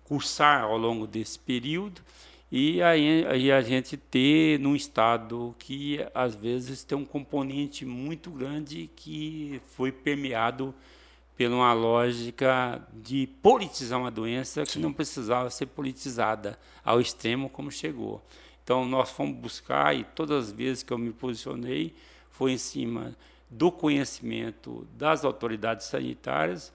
cursar 0.03 0.63
ao 0.63 0.77
longo 0.77 1.05
desse 1.05 1.37
período. 1.37 2.01
E 2.51 2.81
aí, 2.81 3.25
aí, 3.27 3.51
a 3.51 3.61
gente 3.61 3.95
ter 3.95 4.59
num 4.59 4.75
estado 4.75 5.55
que 5.59 6.03
às 6.15 6.33
vezes 6.33 6.83
tem 6.83 6.97
um 6.97 7.05
componente 7.05 7.85
muito 7.85 8.31
grande 8.31 8.89
que 8.95 9.61
foi 9.75 9.91
permeado 9.91 10.73
por 11.37 11.45
uma 11.45 11.73
lógica 11.73 12.81
de 12.91 13.27
politizar 13.41 13.99
uma 13.99 14.09
doença 14.09 14.65
Sim. 14.65 14.71
que 14.71 14.79
não 14.79 14.91
precisava 14.91 15.49
ser 15.51 15.67
politizada 15.67 16.59
ao 16.83 16.99
extremo 16.99 17.49
como 17.49 17.71
chegou. 17.71 18.19
Então 18.63 18.83
nós 18.83 19.11
fomos 19.11 19.37
buscar 19.37 19.95
e 19.95 20.03
todas 20.03 20.47
as 20.47 20.51
vezes 20.51 20.81
que 20.81 20.91
eu 20.91 20.97
me 20.97 21.11
posicionei 21.11 21.93
foi 22.31 22.53
em 22.53 22.57
cima 22.57 23.15
do 23.47 23.71
conhecimento 23.71 24.87
das 24.97 25.23
autoridades 25.23 25.85
sanitárias 25.85 26.73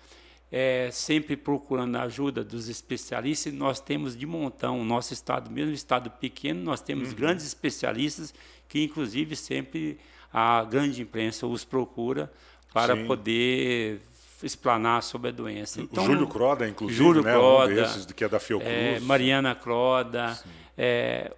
é, 0.57 0.89
sempre 0.93 1.37
procurando 1.37 1.97
a 1.97 2.03
ajuda 2.03 2.45
dos 2.45 2.69
especialistas, 2.69 3.53
nós 3.53 3.81
temos 3.81 4.17
de 4.17 4.25
montão, 4.25 4.81
o 4.81 4.85
nosso 4.85 5.13
estado, 5.13 5.51
mesmo 5.51 5.75
estado 5.75 6.09
pequeno, 6.09 6.63
nós 6.63 6.81
temos 6.81 7.09
uhum. 7.09 7.17
grandes 7.17 7.45
especialistas 7.45 8.33
que, 8.69 8.85
inclusive, 8.85 9.35
sempre 9.35 9.99
a 10.33 10.63
grande 10.63 11.03
imprensa 11.03 11.45
os 11.45 11.65
procura 11.65 12.33
para 12.73 12.95
Sim. 12.95 13.05
poder 13.05 14.01
explanar 14.45 15.03
sobre 15.03 15.31
a 15.31 15.33
doença. 15.33 15.81
Então, 15.81 16.07
Júlio 16.07 16.29
Croda, 16.29 16.69
inclusive, 16.69 16.99
Júlio 16.99 17.23
né? 17.25 17.33
Croda, 17.33 17.73
um 17.73 17.75
desses, 17.75 18.07
que 18.07 18.23
é 18.23 18.29
da 18.29 18.39
Fiocruz. 18.39 18.73
É, 18.73 19.01
Mariana 19.01 19.57
Croda, 19.57 20.39
é, 20.79 21.33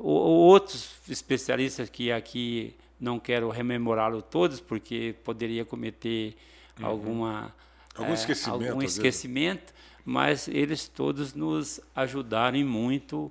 outros 0.00 0.92
especialistas 1.10 1.90
que 1.90 2.10
aqui 2.10 2.74
não 2.98 3.20
quero 3.20 3.50
rememorá-lo 3.50 4.22
todos, 4.22 4.60
porque 4.60 5.14
poderia 5.22 5.62
cometer 5.62 6.34
uhum. 6.80 6.86
alguma 6.86 7.54
Algum 7.94 8.10
é, 8.10 8.14
esquecimento. 8.14 8.68
Algum 8.68 8.82
esquecimento, 8.82 9.72
mas 10.04 10.48
eles 10.48 10.88
todos 10.88 11.34
nos 11.34 11.80
ajudaram 11.94 12.58
muito 12.64 13.30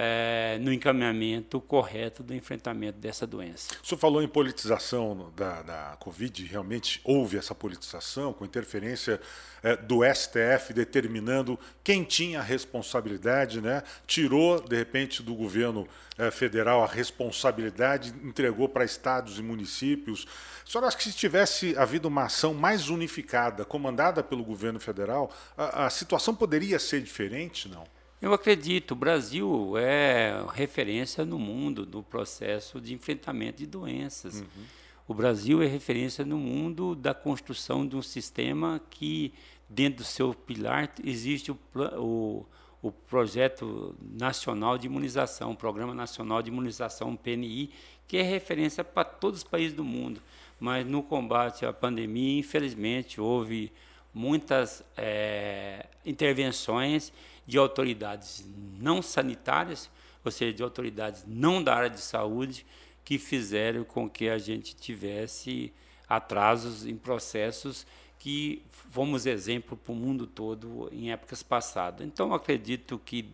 é, 0.00 0.58
no 0.60 0.72
encaminhamento 0.72 1.60
correto 1.60 2.22
do 2.22 2.32
enfrentamento 2.32 3.00
dessa 3.00 3.26
doença. 3.26 3.70
O 3.82 3.86
senhor 3.86 3.98
falou 3.98 4.22
em 4.22 4.28
politização 4.28 5.32
da, 5.36 5.60
da 5.62 5.96
Covid, 5.98 6.44
realmente 6.44 7.00
houve 7.02 7.36
essa 7.36 7.52
politização, 7.52 8.32
com 8.32 8.44
interferência 8.44 9.20
é, 9.60 9.76
do 9.76 10.02
STF 10.04 10.72
determinando 10.72 11.58
quem 11.82 12.04
tinha 12.04 12.38
a 12.38 12.42
responsabilidade, 12.42 13.60
né? 13.60 13.82
tirou, 14.06 14.60
de 14.60 14.76
repente, 14.76 15.20
do 15.20 15.34
governo 15.34 15.88
é, 16.16 16.30
federal 16.30 16.84
a 16.84 16.86
responsabilidade, 16.86 18.14
entregou 18.22 18.68
para 18.68 18.84
estados 18.84 19.40
e 19.40 19.42
municípios. 19.42 20.28
O 20.64 20.70
senhor 20.70 20.84
acha 20.84 20.96
que 20.96 21.02
se 21.02 21.12
tivesse 21.12 21.76
havido 21.76 22.06
uma 22.06 22.26
ação 22.26 22.54
mais 22.54 22.88
unificada, 22.88 23.64
comandada 23.64 24.22
pelo 24.22 24.44
governo 24.44 24.78
federal, 24.78 25.28
a, 25.56 25.86
a 25.86 25.90
situação 25.90 26.36
poderia 26.36 26.78
ser 26.78 27.02
diferente, 27.02 27.68
não? 27.68 27.97
Eu 28.20 28.32
acredito, 28.32 28.92
o 28.92 28.96
Brasil 28.96 29.78
é 29.78 30.44
referência 30.52 31.24
no 31.24 31.38
mundo 31.38 31.86
do 31.86 32.02
processo 32.02 32.80
de 32.80 32.92
enfrentamento 32.92 33.58
de 33.58 33.66
doenças. 33.66 34.40
Uhum. 34.40 34.64
O 35.06 35.14
Brasil 35.14 35.62
é 35.62 35.66
referência 35.66 36.24
no 36.24 36.36
mundo 36.36 36.96
da 36.96 37.14
construção 37.14 37.86
de 37.86 37.94
um 37.94 38.02
sistema 38.02 38.80
que, 38.90 39.32
dentro 39.68 39.98
do 39.98 40.04
seu 40.04 40.34
pilar, 40.34 40.92
existe 41.04 41.52
o, 41.52 41.58
o, 41.96 42.44
o 42.82 42.90
Projeto 42.90 43.94
Nacional 44.02 44.76
de 44.76 44.86
Imunização, 44.86 45.52
o 45.52 45.56
Programa 45.56 45.94
Nacional 45.94 46.42
de 46.42 46.50
Imunização, 46.50 47.14
PNI, 47.14 47.70
que 48.08 48.16
é 48.16 48.22
referência 48.22 48.82
para 48.82 49.04
todos 49.04 49.40
os 49.40 49.44
países 49.44 49.72
do 49.72 49.84
mundo. 49.84 50.20
Mas 50.58 50.84
no 50.84 51.04
combate 51.04 51.64
à 51.64 51.72
pandemia, 51.72 52.40
infelizmente, 52.40 53.20
houve 53.20 53.72
muitas 54.12 54.82
é, 54.96 55.86
intervenções 56.04 57.12
de 57.46 57.58
autoridades 57.58 58.44
não 58.78 59.00
sanitárias, 59.00 59.90
ou 60.24 60.30
seja, 60.30 60.52
de 60.52 60.62
autoridades 60.62 61.24
não 61.26 61.62
da 61.62 61.74
área 61.74 61.90
de 61.90 62.00
saúde, 62.00 62.66
que 63.04 63.18
fizeram 63.18 63.84
com 63.84 64.08
que 64.08 64.28
a 64.28 64.38
gente 64.38 64.76
tivesse 64.76 65.72
atrasos 66.08 66.86
em 66.86 66.96
processos 66.96 67.86
que 68.18 68.62
fomos 68.70 69.26
exemplo 69.26 69.76
para 69.76 69.92
o 69.92 69.94
mundo 69.94 70.26
todo 70.26 70.88
em 70.92 71.10
épocas 71.12 71.42
passadas. 71.42 72.06
Então, 72.06 72.34
acredito 72.34 73.00
que 73.04 73.30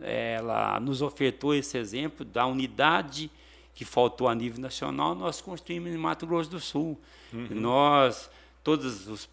ela 0.00 0.80
nos 0.80 1.02
ofertou 1.02 1.54
esse 1.54 1.78
exemplo 1.78 2.24
da 2.24 2.46
unidade 2.46 3.30
que 3.74 3.84
faltou 3.84 4.28
a 4.28 4.34
nível 4.34 4.60
nacional, 4.60 5.14
nós 5.14 5.40
construímos 5.40 5.90
em 5.92 5.96
Mato 5.96 6.26
Grosso 6.26 6.50
do 6.50 6.60
Sul. 6.60 7.00
Uhum. 7.32 7.48
Nós 7.50 8.30
todas 8.62 9.06
os, 9.08 9.28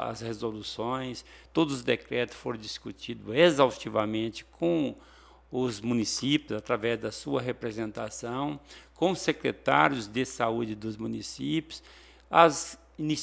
as 0.00 0.20
resoluções, 0.20 1.24
todos 1.52 1.74
os 1.74 1.82
decretos 1.82 2.36
foram 2.36 2.58
discutidos 2.58 3.34
exaustivamente 3.34 4.44
com 4.44 4.94
os 5.50 5.80
municípios, 5.80 6.58
através 6.58 6.98
da 6.98 7.12
sua 7.12 7.40
representação, 7.40 8.58
com 8.94 9.12
os 9.12 9.20
secretários 9.20 10.08
de 10.08 10.24
saúde 10.24 10.74
dos 10.74 10.96
municípios. 10.96 11.82
As, 12.28 12.78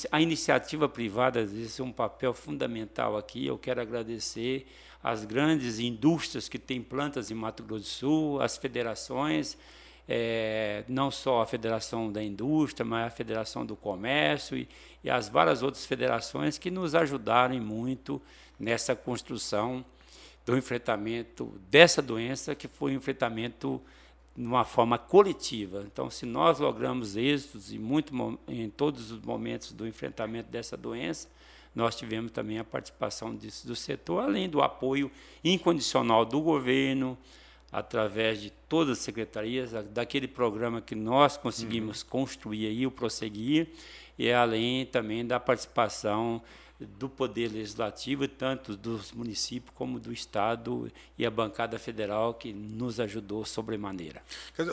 a 0.09 0.21
iniciativa 0.21 0.87
privada 0.87 1.41
exerce 1.41 1.81
um 1.81 1.91
papel 1.91 2.33
fundamental 2.33 3.17
aqui. 3.17 3.45
Eu 3.45 3.57
quero 3.57 3.81
agradecer 3.81 4.65
às 5.03 5.25
grandes 5.25 5.79
indústrias 5.79 6.47
que 6.47 6.57
têm 6.57 6.81
plantas 6.81 7.31
em 7.31 7.33
Mato 7.33 7.63
Grosso 7.63 7.83
do 7.83 7.87
Sul, 7.87 8.41
às 8.41 8.57
federações, 8.57 9.57
é, 10.13 10.83
não 10.89 11.09
só 11.09 11.41
a 11.41 11.45
Federação 11.45 12.11
da 12.11 12.21
Indústria, 12.21 12.85
mas 12.85 13.07
a 13.07 13.09
Federação 13.09 13.65
do 13.65 13.77
Comércio 13.77 14.57
e, 14.57 14.67
e 15.01 15.09
as 15.09 15.29
várias 15.29 15.63
outras 15.63 15.85
federações 15.85 16.57
que 16.57 16.69
nos 16.69 16.93
ajudaram 16.93 17.57
muito 17.61 18.21
nessa 18.59 18.93
construção 18.93 19.85
do 20.45 20.57
enfrentamento 20.57 21.57
dessa 21.69 22.01
doença, 22.01 22.53
que 22.53 22.67
foi 22.67 22.91
um 22.91 22.95
enfrentamento 22.97 23.81
de 24.35 24.45
uma 24.45 24.65
forma 24.65 24.97
coletiva. 24.97 25.85
Então, 25.87 26.09
se 26.09 26.25
nós 26.25 26.59
logramos 26.59 27.15
êxitos 27.15 27.71
em, 27.71 27.79
muito, 27.79 28.13
em 28.49 28.69
todos 28.69 29.11
os 29.11 29.21
momentos 29.21 29.71
do 29.71 29.87
enfrentamento 29.87 30.49
dessa 30.49 30.75
doença, 30.75 31.29
nós 31.73 31.95
tivemos 31.95 32.31
também 32.31 32.59
a 32.59 32.65
participação 32.65 33.33
disso, 33.33 33.65
do 33.65 33.77
setor, 33.77 34.25
além 34.25 34.49
do 34.49 34.61
apoio 34.61 35.09
incondicional 35.41 36.25
do 36.25 36.41
governo, 36.41 37.17
através 37.71 38.41
de 38.41 38.49
todas 38.67 38.97
as 38.97 39.03
secretarias, 39.03 39.71
daquele 39.91 40.27
programa 40.27 40.81
que 40.81 40.95
nós 40.95 41.37
conseguimos 41.37 42.01
uhum. 42.01 42.09
construir 42.09 42.67
aí, 42.67 42.85
o 42.85 42.91
Prosseguir, 42.91 43.69
e 44.17 44.31
além 44.31 44.85
também 44.85 45.25
da 45.25 45.39
participação 45.39 46.41
do 46.79 47.07
Poder 47.07 47.51
Legislativo, 47.51 48.27
tanto 48.27 48.75
dos 48.75 49.11
municípios 49.11 49.71
como 49.75 49.99
do 49.99 50.11
Estado 50.11 50.91
e 51.17 51.25
a 51.25 51.31
bancada 51.31 51.77
federal, 51.77 52.33
que 52.33 52.51
nos 52.51 52.99
ajudou 52.99 53.45
sobremaneira. 53.45 54.21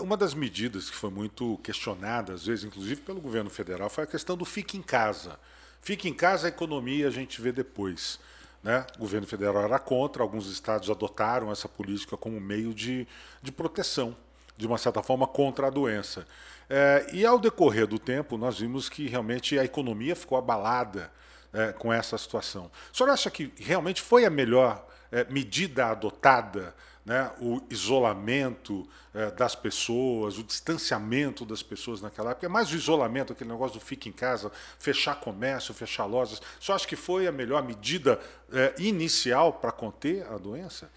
Uma 0.00 0.17
das 0.17 0.35
medidas 0.35 0.88
que 0.88 0.97
foi 0.97 1.11
muito 1.11 1.59
questionada, 1.62 2.33
às 2.33 2.47
vezes, 2.47 2.64
inclusive 2.64 3.02
pelo 3.02 3.21
governo 3.21 3.50
federal, 3.50 3.90
foi 3.90 4.05
a 4.05 4.07
questão 4.07 4.37
do 4.37 4.45
fique 4.45 4.76
em 4.76 4.83
casa. 4.83 5.38
Fique 5.81 6.09
em 6.09 6.14
casa, 6.14 6.47
a 6.47 6.49
economia 6.49 7.07
a 7.07 7.11
gente 7.11 7.40
vê 7.40 7.52
depois. 7.52 8.19
Né? 8.62 8.85
O 8.97 9.00
governo 9.00 9.27
federal 9.27 9.62
era 9.62 9.79
contra, 9.79 10.23
alguns 10.23 10.47
estados 10.50 10.91
adotaram 10.91 11.50
essa 11.53 11.69
política 11.69 12.17
como 12.17 12.41
meio 12.41 12.75
de, 12.75 13.07
de 13.43 13.53
proteção, 13.53 14.17
de 14.57 14.67
uma 14.67 14.79
certa 14.79 15.03
forma, 15.03 15.27
contra 15.27 15.69
a 15.69 15.71
doença. 15.71 16.27
É, 16.69 17.07
e 17.12 17.25
ao 17.25 17.38
decorrer 17.38 17.87
do 17.87 17.99
tempo, 17.99 18.37
nós 18.37 18.59
vimos 18.59 18.88
que 18.88 19.07
realmente 19.07 19.59
a 19.59 19.65
economia 19.65 20.15
ficou 20.17 20.37
abalada 20.37 21.11
é, 21.53 21.73
com 21.73 21.93
essa 21.93 22.19
situação. 22.19 22.71
O 22.93 22.97
senhor 22.97 23.11
acha 23.11 23.31
que 23.31 23.53
realmente 23.57 24.03
foi 24.03 24.25
a 24.25 24.31
melhor 24.31 24.87
é, 25.11 25.25
medida 25.25 25.87
adotada 25.87 26.75
né, 27.09 27.33
o 27.41 27.62
isolamento 27.71 28.87
eh, 29.15 29.31
das 29.31 29.55
pessoas, 29.55 30.37
o 30.37 30.45
distanciamento 30.45 31.47
das 31.47 31.62
pessoas 31.62 32.03
naquela 32.03 32.33
época. 32.33 32.45
É 32.45 32.49
mais 32.50 32.71
o 32.71 32.77
isolamento, 32.77 33.33
aquele 33.33 33.49
negócio 33.49 33.81
do 33.81 33.85
fique 33.85 34.11
em 34.11 34.12
casa, 34.12 34.53
fechar 34.79 35.19
comércio, 35.19 35.73
fechar 35.73 36.05
lojas. 36.05 36.43
Só 36.61 36.75
acho 36.75 36.87
que 36.87 36.97
foi 36.97 37.27
a 37.27 37.33
melhor 37.33 37.65
medida 37.65 38.21
eh, 38.53 38.75
inicial 38.79 39.55
para 39.55 39.73
conter 39.73 40.27
a 40.31 40.37
doença? 40.37 40.91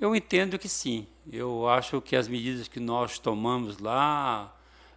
Eu 0.00 0.16
entendo 0.16 0.58
que 0.58 0.68
sim. 0.68 1.06
Eu 1.30 1.68
acho 1.68 2.00
que 2.00 2.16
as 2.16 2.26
medidas 2.26 2.66
que 2.66 2.80
nós 2.80 3.20
tomamos 3.20 3.78
lá 3.78 4.52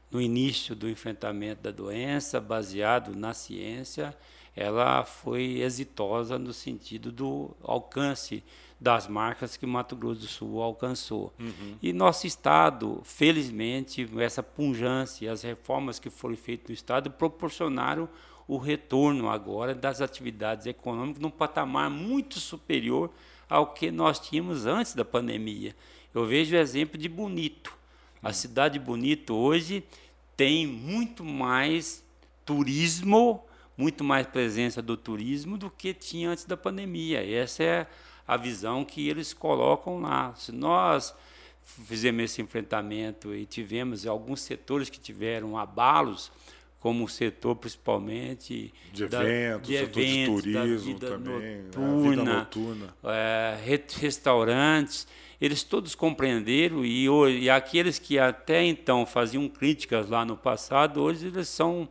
no 0.09 0.19
início 0.19 0.75
do 0.75 0.89
enfrentamento 0.89 1.61
da 1.61 1.69
doença, 1.69 2.41
baseado 2.41 3.15
na 3.15 3.35
ciência, 3.35 4.17
ela 4.57 5.03
foi 5.03 5.61
exitosa 5.61 6.39
no 6.39 6.51
sentido 6.51 7.11
do 7.11 7.51
alcance 7.61 8.43
das 8.81 9.07
marcas 9.07 9.55
que 9.55 9.67
Mato 9.67 9.95
Grosso 9.95 10.21
do 10.21 10.27
Sul 10.27 10.63
alcançou. 10.63 11.31
Uhum. 11.39 11.75
E 11.79 11.93
nosso 11.93 12.25
Estado, 12.25 12.99
felizmente, 13.03 14.09
essa 14.17 14.41
punjância, 14.41 15.31
as 15.31 15.43
reformas 15.43 15.99
que 15.99 16.09
foram 16.09 16.35
feitas 16.35 16.69
no 16.69 16.73
Estado 16.73 17.11
proporcionaram 17.11 18.09
o 18.47 18.57
retorno 18.57 19.29
agora 19.29 19.75
das 19.75 20.01
atividades 20.01 20.65
econômicas 20.65 21.21
num 21.21 21.29
patamar 21.29 21.91
muito 21.91 22.39
superior 22.39 23.11
ao 23.47 23.73
que 23.73 23.91
nós 23.91 24.17
tínhamos 24.19 24.65
antes 24.65 24.95
da 24.95 25.05
pandemia. 25.05 25.75
Eu 26.15 26.25
vejo 26.25 26.55
o 26.55 26.59
exemplo 26.59 26.97
de 26.97 27.07
Bonito. 27.07 27.77
A 28.23 28.33
cidade 28.33 28.79
de 28.79 28.83
Bonito 28.83 29.35
hoje 29.35 29.83
tem 30.35 30.65
muito 30.65 31.23
mais 31.23 32.03
turismo 32.43 33.46
muito 33.77 34.03
mais 34.03 34.25
presença 34.25 34.81
do 34.81 34.97
turismo 34.97 35.57
do 35.57 35.69
que 35.69 35.93
tinha 35.93 36.31
antes 36.31 36.45
da 36.45 36.57
pandemia. 36.57 37.23
Essa 37.23 37.63
é 37.63 37.87
a 38.27 38.35
visão 38.35 38.83
que 38.83 39.07
eles 39.07 39.33
colocam 39.33 40.01
lá. 40.01 40.33
Se 40.35 40.51
nós 40.51 41.13
fizemos 41.85 42.23
esse 42.23 42.41
enfrentamento 42.41 43.33
e 43.35 43.45
tivemos 43.45 44.07
alguns 44.07 44.41
setores 44.41 44.89
que 44.89 44.99
tiveram 44.99 45.57
abalos, 45.57 46.31
como 46.79 47.03
o 47.03 47.09
setor 47.09 47.55
principalmente 47.55 48.73
de 48.93 49.07
da, 49.07 49.23
eventos, 49.23 49.67
de, 49.67 49.75
eventos, 49.75 50.43
de 50.43 50.53
turismo 50.53 50.99
também, 50.99 51.63
noturna, 51.63 52.09
vida 52.09 52.23
noturna. 52.23 52.95
É, 53.03 53.57
restaurantes, 53.99 55.07
eles 55.41 55.63
todos 55.63 55.95
compreenderam 55.95 56.85
e, 56.85 57.07
e 57.41 57.49
aqueles 57.49 57.99
que 57.99 58.17
até 58.17 58.63
então 58.63 59.05
faziam 59.05 59.47
críticas 59.49 60.09
lá 60.09 60.23
no 60.23 60.37
passado, 60.37 61.01
hoje 61.01 61.27
eles 61.27 61.49
são 61.49 61.89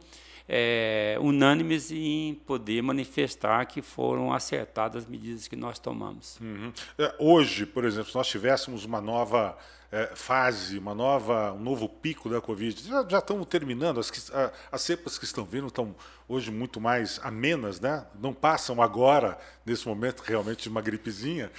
é, 0.48 1.16
unânimes 1.20 1.90
em 1.90 2.34
poder 2.46 2.82
manifestar 2.82 3.64
que 3.66 3.82
foram 3.82 4.32
acertadas 4.32 5.04
as 5.04 5.10
medidas 5.10 5.48
que 5.48 5.56
nós 5.56 5.78
tomamos. 5.78 6.38
Uhum. 6.40 6.72
É, 6.98 7.14
hoje, 7.18 7.66
por 7.66 7.84
exemplo, 7.84 8.10
se 8.10 8.16
nós 8.16 8.28
tivéssemos 8.28 8.84
uma 8.84 9.00
nova 9.00 9.56
é, 9.90 10.12
fase, 10.14 10.78
uma 10.78 10.94
nova, 10.94 11.52
um 11.52 11.60
novo 11.60 11.88
pico 11.88 12.28
da 12.28 12.40
Covid, 12.40 12.88
já, 12.88 13.06
já 13.08 13.20
terminando, 13.20 14.00
as, 14.00 14.10
que, 14.10 14.20
a, 14.32 14.52
as 14.70 14.82
cepas 14.82 15.18
que 15.18 15.24
estão 15.24 15.44
vindo 15.44 15.66
estão 15.66 15.94
hoje 16.28 16.50
muito 16.50 16.80
mais 16.80 17.20
amenas, 17.22 17.80
né? 17.80 18.04
não 18.20 18.32
passam 18.32 18.82
agora, 18.82 19.38
nesse 19.64 19.86
momento, 19.86 20.20
realmente 20.20 20.64
de 20.64 20.68
uma 20.68 20.80
gripezinha. 20.80 21.50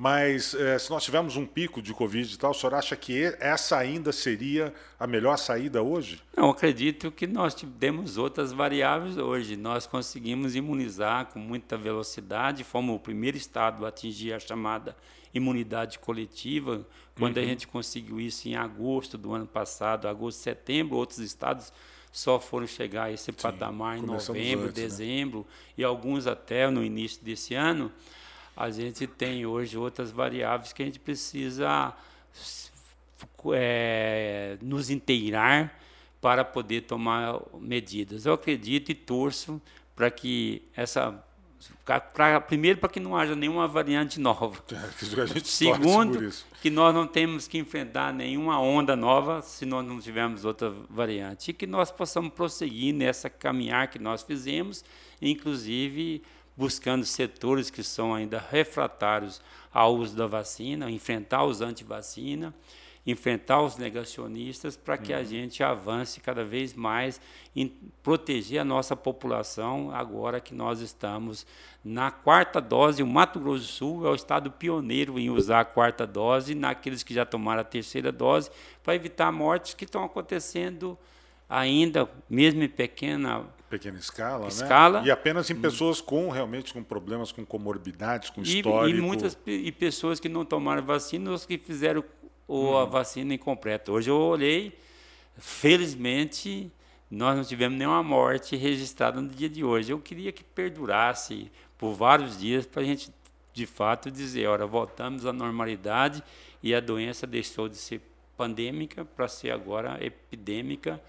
Mas 0.00 0.54
é, 0.54 0.78
se 0.78 0.88
nós 0.88 1.04
tivermos 1.04 1.36
um 1.36 1.44
pico 1.44 1.82
de 1.82 1.92
Covid 1.92 2.32
e 2.32 2.38
tal, 2.38 2.52
o 2.52 2.54
senhor 2.54 2.72
acha 2.72 2.96
que 2.96 3.22
essa 3.38 3.76
ainda 3.76 4.12
seria 4.12 4.72
a 4.98 5.06
melhor 5.06 5.36
saída 5.36 5.82
hoje? 5.82 6.22
Não, 6.34 6.48
acredito 6.48 7.12
que 7.12 7.26
nós 7.26 7.54
tivemos 7.54 8.16
outras 8.16 8.50
variáveis 8.50 9.18
hoje. 9.18 9.58
Nós 9.58 9.86
conseguimos 9.86 10.56
imunizar 10.56 11.26
com 11.26 11.38
muita 11.38 11.76
velocidade, 11.76 12.64
fomos 12.64 12.96
o 12.96 12.98
primeiro 12.98 13.36
estado 13.36 13.84
a 13.84 13.90
atingir 13.90 14.32
a 14.32 14.40
chamada 14.40 14.96
imunidade 15.34 15.98
coletiva, 15.98 16.82
quando 17.14 17.36
uhum. 17.36 17.42
a 17.42 17.46
gente 17.46 17.68
conseguiu 17.68 18.18
isso 18.18 18.48
em 18.48 18.56
agosto 18.56 19.18
do 19.18 19.34
ano 19.34 19.46
passado, 19.46 20.08
agosto, 20.08 20.38
setembro, 20.38 20.96
outros 20.96 21.18
estados 21.18 21.70
só 22.10 22.40
foram 22.40 22.66
chegar 22.66 23.04
a 23.04 23.12
esse 23.12 23.26
Sim, 23.26 23.32
patamar 23.32 23.98
em 23.98 24.02
novembro, 24.02 24.68
antes, 24.68 24.82
né? 24.82 24.88
dezembro 24.88 25.40
né? 25.40 25.44
e 25.76 25.84
alguns 25.84 26.26
até 26.26 26.70
no 26.70 26.82
início 26.82 27.22
desse 27.22 27.54
ano 27.54 27.92
a 28.60 28.70
gente 28.70 29.06
tem 29.06 29.46
hoje 29.46 29.78
outras 29.78 30.10
variáveis 30.10 30.70
que 30.70 30.82
a 30.82 30.84
gente 30.84 30.98
precisa 30.98 31.94
é, 33.54 34.58
nos 34.60 34.90
inteirar 34.90 35.80
para 36.20 36.44
poder 36.44 36.82
tomar 36.82 37.40
medidas. 37.58 38.26
Eu 38.26 38.34
acredito 38.34 38.90
e 38.90 38.94
torço 38.94 39.62
para 39.96 40.10
que 40.10 40.62
essa 40.76 41.24
Pra, 42.14 42.40
primeiro, 42.40 42.78
para 42.78 42.88
que 42.88 42.98
não 42.98 43.14
haja 43.14 43.36
nenhuma 43.36 43.68
variante 43.68 44.18
nova. 44.18 44.62
É, 44.72 45.40
Segundo, 45.44 46.30
que 46.62 46.70
nós 46.70 46.94
não 46.94 47.06
temos 47.06 47.46
que 47.46 47.58
enfrentar 47.58 48.14
nenhuma 48.14 48.58
onda 48.58 48.96
nova 48.96 49.42
se 49.42 49.66
nós 49.66 49.84
não 49.84 50.00
tivermos 50.00 50.44
outra 50.46 50.70
variante. 50.88 51.50
E 51.50 51.54
que 51.54 51.66
nós 51.66 51.90
possamos 51.90 52.32
prosseguir 52.32 52.94
nessa 52.94 53.28
caminhar 53.28 53.88
que 53.88 53.98
nós 53.98 54.22
fizemos, 54.22 54.82
inclusive 55.20 56.22
buscando 56.60 57.06
setores 57.06 57.70
que 57.70 57.82
são 57.82 58.14
ainda 58.14 58.38
refratários 58.50 59.40
ao 59.72 59.96
uso 59.96 60.14
da 60.14 60.26
vacina, 60.26 60.90
enfrentar 60.90 61.42
os 61.42 61.62
anti-vacina, 61.62 62.54
enfrentar 63.06 63.62
os 63.62 63.78
negacionistas 63.78 64.76
para 64.76 64.98
que 64.98 65.10
uhum. 65.14 65.18
a 65.18 65.22
gente 65.22 65.62
avance 65.62 66.20
cada 66.20 66.44
vez 66.44 66.74
mais 66.74 67.18
em 67.56 67.66
proteger 68.02 68.60
a 68.60 68.64
nossa 68.64 68.94
população 68.94 69.90
agora 69.90 70.38
que 70.38 70.52
nós 70.52 70.80
estamos 70.80 71.46
na 71.82 72.10
quarta 72.10 72.60
dose. 72.60 73.02
O 73.02 73.06
Mato 73.06 73.40
Grosso 73.40 73.64
do 73.64 73.66
Sul 73.66 74.06
é 74.06 74.10
o 74.10 74.14
estado 74.14 74.50
pioneiro 74.50 75.18
em 75.18 75.30
usar 75.30 75.60
a 75.60 75.64
quarta 75.64 76.06
dose, 76.06 76.54
naqueles 76.54 77.02
que 77.02 77.14
já 77.14 77.24
tomaram 77.24 77.62
a 77.62 77.64
terceira 77.64 78.12
dose, 78.12 78.50
para 78.82 78.94
evitar 78.94 79.32
mortes 79.32 79.72
que 79.72 79.86
estão 79.86 80.04
acontecendo 80.04 80.98
ainda, 81.48 82.06
mesmo 82.28 82.62
em 82.62 82.68
pequena 82.68 83.46
pequena 83.70 83.98
escala, 83.98 84.48
escala 84.48 85.00
né? 85.00 85.06
E 85.06 85.10
apenas 85.12 85.48
em 85.48 85.54
pessoas 85.54 86.00
com 86.00 86.28
realmente 86.28 86.74
com 86.74 86.82
problemas, 86.82 87.30
com 87.30 87.46
comorbidades, 87.46 88.28
com 88.28 88.42
histórico. 88.42 88.98
E, 88.98 89.00
muitas 89.00 89.38
e 89.46 89.70
pessoas 89.70 90.18
que 90.18 90.28
não 90.28 90.44
tomaram 90.44 90.82
vacina, 90.82 91.30
os 91.30 91.46
que 91.46 91.56
fizeram 91.56 92.02
ou 92.48 92.76
a 92.76 92.84
hum. 92.84 92.90
vacina 92.90 93.32
incompleta. 93.32 93.92
Hoje 93.92 94.10
eu 94.10 94.16
olhei, 94.16 94.76
felizmente 95.38 96.70
nós 97.08 97.36
não 97.36 97.44
tivemos 97.44 97.78
nenhuma 97.78 98.02
morte 98.02 98.56
registrada 98.56 99.20
no 99.20 99.28
dia 99.28 99.48
de 99.48 99.64
hoje. 99.64 99.92
Eu 99.92 100.00
queria 100.00 100.32
que 100.32 100.42
perdurasse 100.42 101.50
por 101.78 101.92
vários 101.92 102.38
dias 102.38 102.66
para 102.66 102.82
a 102.82 102.84
gente 102.84 103.12
de 103.52 103.66
fato 103.66 104.10
dizer, 104.10 104.48
olha, 104.48 104.66
voltamos 104.66 105.24
à 105.24 105.32
normalidade 105.32 106.22
e 106.62 106.74
a 106.74 106.80
doença 106.80 107.26
deixou 107.26 107.68
de 107.68 107.76
ser 107.76 108.00
pandêmica 108.36 109.04
para 109.04 109.28
ser 109.28 109.50
agora 109.50 109.98
epidêmica 110.04 111.00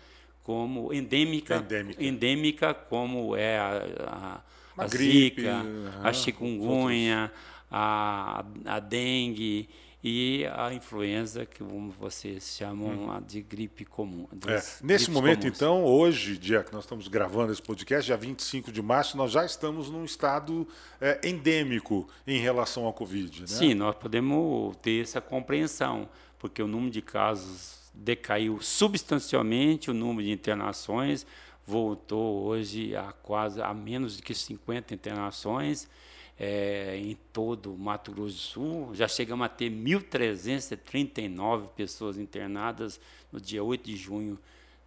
como 0.44 0.94
endêmica, 0.94 1.58
endêmica, 1.58 2.04
endêmica 2.04 2.74
como 2.74 3.36
é 3.36 3.60
a, 3.60 4.42
a, 4.78 4.84
a 4.84 4.88
zika, 4.88 5.64
uhum, 5.64 5.90
a 6.04 6.14
chikungunya, 6.14 7.32
a, 7.70 8.44
a 8.66 8.80
dengue 8.80 9.70
e 10.04 10.46
a 10.56 10.74
influenza, 10.74 11.46
que 11.46 11.64
como 11.64 11.92
vocês 11.92 12.56
chamam 12.58 13.10
hum. 13.10 13.22
de 13.22 13.42
gripe 13.42 13.86
comum. 13.86 14.28
É. 14.48 14.62
Nesse 14.84 15.12
momento, 15.12 15.42
comuns. 15.42 15.56
então, 15.56 15.86
hoje, 15.86 16.38
dia 16.38 16.64
que 16.64 16.74
nós 16.74 16.86
estamos 16.86 17.08
gravando 17.08 17.52
esse 17.52 17.62
podcast, 17.62 18.08
dia 18.08 18.18
25 18.18 18.72
de 18.72 18.82
março, 18.82 19.16
nós 19.16 19.32
já 19.32 19.46
estamos 19.46 19.90
num 19.90 20.04
estado 20.04 20.68
é, 21.00 21.22
endêmico 21.24 22.10
em 22.26 22.40
relação 22.40 22.86
ao 22.86 22.94
Covid. 22.94 23.42
Né? 23.42 23.48
Sim, 23.48 23.74
nós 23.76 23.96
podemos 23.96 24.76
ter 24.78 25.04
essa 25.04 25.22
compreensão, 25.22 26.10
porque 26.40 26.64
o 26.64 26.68
número 26.68 26.92
de 26.92 27.02
casos 27.04 27.81
decaiu 27.94 28.62
substancialmente 28.62 29.92
o 29.92 29.94
número 29.94 30.26
de 30.28 30.32
internações, 30.32 31.26
voltou 31.66 32.44
hoje 32.44 32.96
a 32.96 33.12
quase 33.12 33.62
a 33.62 33.74
menos 33.74 34.18
de 34.18 34.24
que 34.24 34.34
50 34.34 34.94
internações 34.94 35.90
é, 36.40 36.98
em 36.98 37.18
todo 37.32 37.74
o 37.74 37.78
Mato 37.78 38.12
Grosso 38.12 38.36
do 38.36 38.40
Sul. 38.40 38.96
Já 38.96 39.08
chegamos 39.08 39.46
a 39.46 39.50
ter 39.50 39.70
1.339 39.70 41.68
pessoas 41.70 42.18
internadas 42.18 43.00
no 43.32 43.40
dia 43.40 43.64
8 43.64 43.86
de 43.86 43.96
junho 43.96 44.40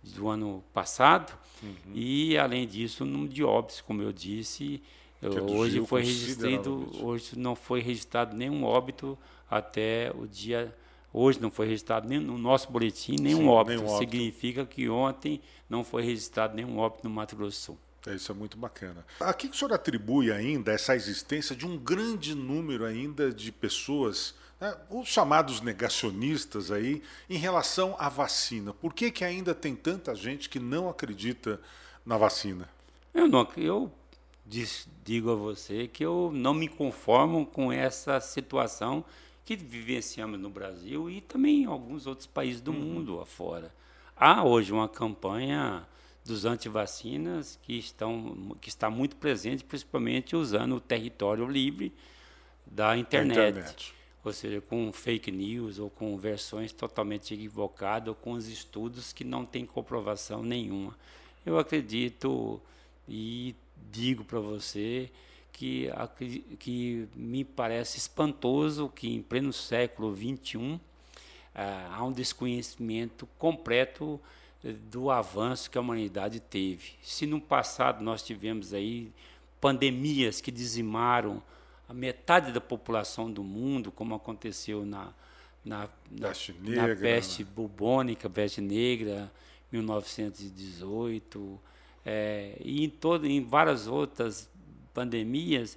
do 0.02 0.28
ano 0.28 0.64
passado. 0.72 1.32
Uhum. 1.62 1.92
E, 1.94 2.36
além 2.36 2.66
disso, 2.66 3.04
o 3.04 3.06
número 3.06 3.32
de 3.32 3.44
óbitos, 3.44 3.80
como 3.80 4.02
eu 4.02 4.12
disse, 4.12 4.82
hoje 5.48 5.84
foi 5.86 6.02
registrado, 6.02 6.90
hoje 7.00 7.38
não 7.38 7.54
foi 7.54 7.80
registrado 7.80 8.36
nenhum 8.36 8.64
óbito 8.64 9.16
até 9.48 10.12
o 10.14 10.26
dia 10.26 10.74
Hoje 11.16 11.40
não 11.40 11.48
foi 11.48 11.66
registrado 11.68 12.08
nem 12.08 12.18
no 12.18 12.36
nosso 12.36 12.72
boletim 12.72 13.14
nenhum 13.20 13.42
Sim, 13.42 13.46
óbito. 13.46 13.76
Nenhum 13.76 13.94
óbito. 13.94 13.98
Significa 13.98 14.66
que 14.66 14.88
ontem 14.88 15.40
não 15.70 15.84
foi 15.84 16.02
registrado 16.02 16.56
nenhum 16.56 16.76
óbito 16.76 17.08
no 17.08 17.14
Mato 17.14 17.36
Grosso 17.36 17.56
do 17.56 17.62
Sul. 17.62 17.78
É, 18.08 18.16
isso 18.16 18.32
é 18.32 18.34
muito 18.34 18.58
bacana. 18.58 19.06
A 19.20 19.32
que, 19.32 19.48
que 19.48 19.54
o 19.54 19.56
senhor 19.56 19.72
atribui 19.72 20.32
ainda 20.32 20.72
essa 20.72 20.96
existência 20.96 21.54
de 21.54 21.64
um 21.64 21.78
grande 21.78 22.34
número 22.34 22.84
ainda 22.84 23.32
de 23.32 23.52
pessoas, 23.52 24.34
né, 24.60 24.76
os 24.90 25.06
chamados 25.06 25.60
negacionistas 25.60 26.72
aí, 26.72 27.00
em 27.30 27.38
relação 27.38 27.94
à 27.96 28.08
vacina? 28.08 28.74
Por 28.74 28.92
que, 28.92 29.12
que 29.12 29.24
ainda 29.24 29.54
tem 29.54 29.76
tanta 29.76 30.16
gente 30.16 30.48
que 30.48 30.58
não 30.58 30.88
acredita 30.88 31.60
na 32.04 32.18
vacina? 32.18 32.68
Eu 33.14 33.28
não, 33.28 33.46
eu 33.56 33.90
digo 35.04 35.30
a 35.30 35.36
você 35.36 35.86
que 35.86 36.04
eu 36.04 36.32
não 36.34 36.52
me 36.52 36.66
conformo 36.66 37.46
com 37.46 37.72
essa 37.72 38.20
situação 38.20 39.04
que 39.44 39.56
vivenciamos 39.56 40.38
no 40.40 40.48
Brasil 40.48 41.10
e 41.10 41.20
também 41.20 41.62
em 41.62 41.66
alguns 41.66 42.06
outros 42.06 42.26
países 42.26 42.60
do 42.60 42.72
uhum. 42.72 42.78
mundo 42.78 43.20
afora. 43.20 43.72
Há 44.16 44.44
hoje 44.44 44.72
uma 44.72 44.88
campanha 44.88 45.86
dos 46.24 46.44
antivacinas 46.44 47.58
que 47.62 47.78
estão 47.78 48.56
que 48.60 48.68
está 48.68 48.88
muito 48.88 49.16
presente, 49.16 49.62
principalmente 49.62 50.34
usando 50.34 50.76
o 50.76 50.80
território 50.80 51.46
livre 51.46 51.92
da 52.64 52.96
internet. 52.96 53.50
internet. 53.50 53.94
Ou 54.24 54.32
seja, 54.32 54.60
com 54.62 54.90
fake 54.90 55.30
news 55.30 55.78
ou 55.78 55.90
com 55.90 56.16
versões 56.16 56.72
totalmente 56.72 57.34
equivocadas 57.34 58.08
ou 58.08 58.14
com 58.14 58.32
os 58.32 58.48
estudos 58.48 59.12
que 59.12 59.22
não 59.22 59.44
têm 59.44 59.66
comprovação 59.66 60.42
nenhuma. 60.42 60.96
Eu 61.44 61.58
acredito 61.58 62.58
e 63.06 63.54
digo 63.92 64.24
para 64.24 64.40
você 64.40 65.10
que, 65.54 65.88
que 66.58 67.08
me 67.14 67.44
parece 67.44 67.96
espantoso 67.96 68.88
que 68.88 69.08
em 69.08 69.22
pleno 69.22 69.52
século 69.52 70.14
XXI 70.14 70.80
ah, 71.54 71.94
há 71.96 72.04
um 72.04 72.10
desconhecimento 72.10 73.28
completo 73.38 74.20
eh, 74.64 74.72
do 74.90 75.10
avanço 75.10 75.70
que 75.70 75.78
a 75.78 75.80
humanidade 75.80 76.40
teve. 76.40 76.94
Se 77.02 77.24
no 77.24 77.40
passado 77.40 78.02
nós 78.02 78.22
tivemos 78.22 78.74
aí 78.74 79.12
pandemias 79.60 80.40
que 80.40 80.50
dizimaram 80.50 81.40
a 81.88 81.94
metade 81.94 82.50
da 82.50 82.60
população 82.60 83.30
do 83.30 83.44
mundo, 83.44 83.92
como 83.92 84.16
aconteceu 84.16 84.84
na, 84.84 85.12
na, 85.64 85.88
na, 86.10 86.28
peste, 86.28 86.52
negra, 86.52 86.88
na 86.88 87.00
peste 87.00 87.44
bubônica, 87.44 88.28
peste 88.28 88.60
negra, 88.60 89.30
1918, 89.70 91.60
é, 92.04 92.56
e 92.60 92.84
em, 92.84 92.90
todo, 92.90 93.26
em 93.26 93.40
várias 93.40 93.86
outras 93.86 94.50
pandemias, 94.94 95.76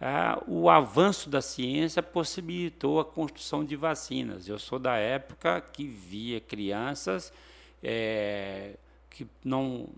ah, 0.00 0.40
o 0.46 0.70
avanço 0.70 1.28
da 1.28 1.42
ciência 1.42 2.02
possibilitou 2.02 3.00
a 3.00 3.04
construção 3.04 3.64
de 3.64 3.74
vacinas. 3.74 4.46
Eu 4.46 4.58
sou 4.58 4.78
da 4.78 4.96
época 4.96 5.60
que 5.60 5.84
via 5.86 6.40
crianças 6.40 7.32
é, 7.82 8.74
que 9.10 9.26
não, 9.44 9.88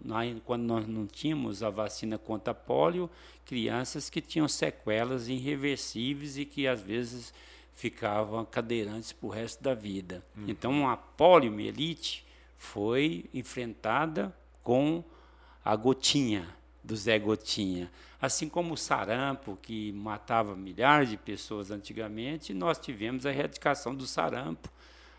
quando 0.45 0.63
nós 0.63 0.87
não 0.87 1.07
tínhamos 1.07 1.63
a 1.63 1.69
vacina 1.69 2.17
contra 2.17 2.53
a 2.53 2.55
polio, 2.55 3.11
crianças 3.45 4.09
que 4.09 4.21
tinham 4.21 4.49
sequelas 4.49 5.29
irreversíveis 5.29 6.39
e 6.39 6.47
que 6.47 6.67
às 6.67 6.81
vezes 6.81 7.35
ficavam 7.75 8.45
cadeirantes 8.45 9.13
para 9.13 9.27
o 9.27 9.31
resto 9.31 9.63
da 9.63 9.75
vida. 9.75 10.25
Uhum. 10.37 10.45
Então 10.49 10.89
a 10.89 10.97
poliomielite 10.97 12.25
foi 12.57 13.27
enfrentada 13.35 14.35
com 14.63 15.05
a 15.63 15.77
gotinha 15.77 16.47
do 16.83 16.97
Zé 16.97 17.19
Gotinha. 17.19 17.91
Assim 18.21 18.49
como 18.49 18.75
o 18.75 18.77
sarampo, 18.77 19.59
que 19.63 19.93
matava 19.93 20.55
milhares 20.55 21.09
de 21.09 21.17
pessoas 21.17 21.71
antigamente, 21.71 22.53
nós 22.53 22.79
tivemos 22.79 23.25
a 23.25 23.31
erradicação 23.31 23.95
do 23.95 24.07
sarampo. 24.07 24.69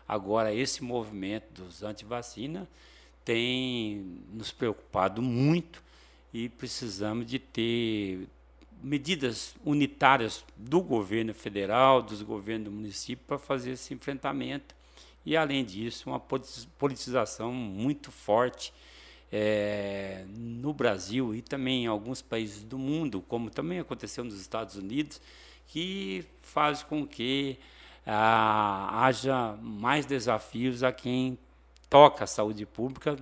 Agora, 0.06 0.54
esse 0.54 0.84
movimento 0.84 1.62
dos 1.62 1.82
antivacina 1.82 2.68
tem 3.24 4.20
nos 4.32 4.52
preocupado 4.52 5.22
muito 5.22 5.82
e 6.32 6.48
precisamos 6.48 7.26
de 7.26 7.38
ter 7.38 8.28
medidas 8.82 9.54
unitárias 9.64 10.44
do 10.56 10.80
governo 10.80 11.32
federal, 11.32 12.02
dos 12.02 12.22
governos 12.22 12.64
do 12.66 12.72
município 12.72 13.24
para 13.26 13.38
fazer 13.38 13.72
esse 13.72 13.94
enfrentamento. 13.94 14.74
E, 15.24 15.36
além 15.36 15.64
disso, 15.64 16.10
uma 16.10 16.20
politização 16.78 17.52
muito 17.52 18.10
forte 18.10 18.72
é, 19.32 20.26
no 20.28 20.74
Brasil 20.74 21.34
e 21.34 21.40
também 21.40 21.84
em 21.84 21.86
alguns 21.86 22.20
países 22.20 22.62
do 22.62 22.78
mundo, 22.78 23.22
como 23.22 23.48
também 23.48 23.78
aconteceu 23.78 24.22
nos 24.22 24.38
Estados 24.38 24.76
Unidos, 24.76 25.20
que 25.66 26.24
faz 26.42 26.82
com 26.82 27.06
que 27.06 27.58
ah, 28.06 29.04
haja 29.06 29.56
mais 29.62 30.04
desafios 30.04 30.82
a 30.82 30.92
quem 30.92 31.38
toca 31.88 32.24
a 32.24 32.26
saúde 32.26 32.66
pública, 32.66 33.16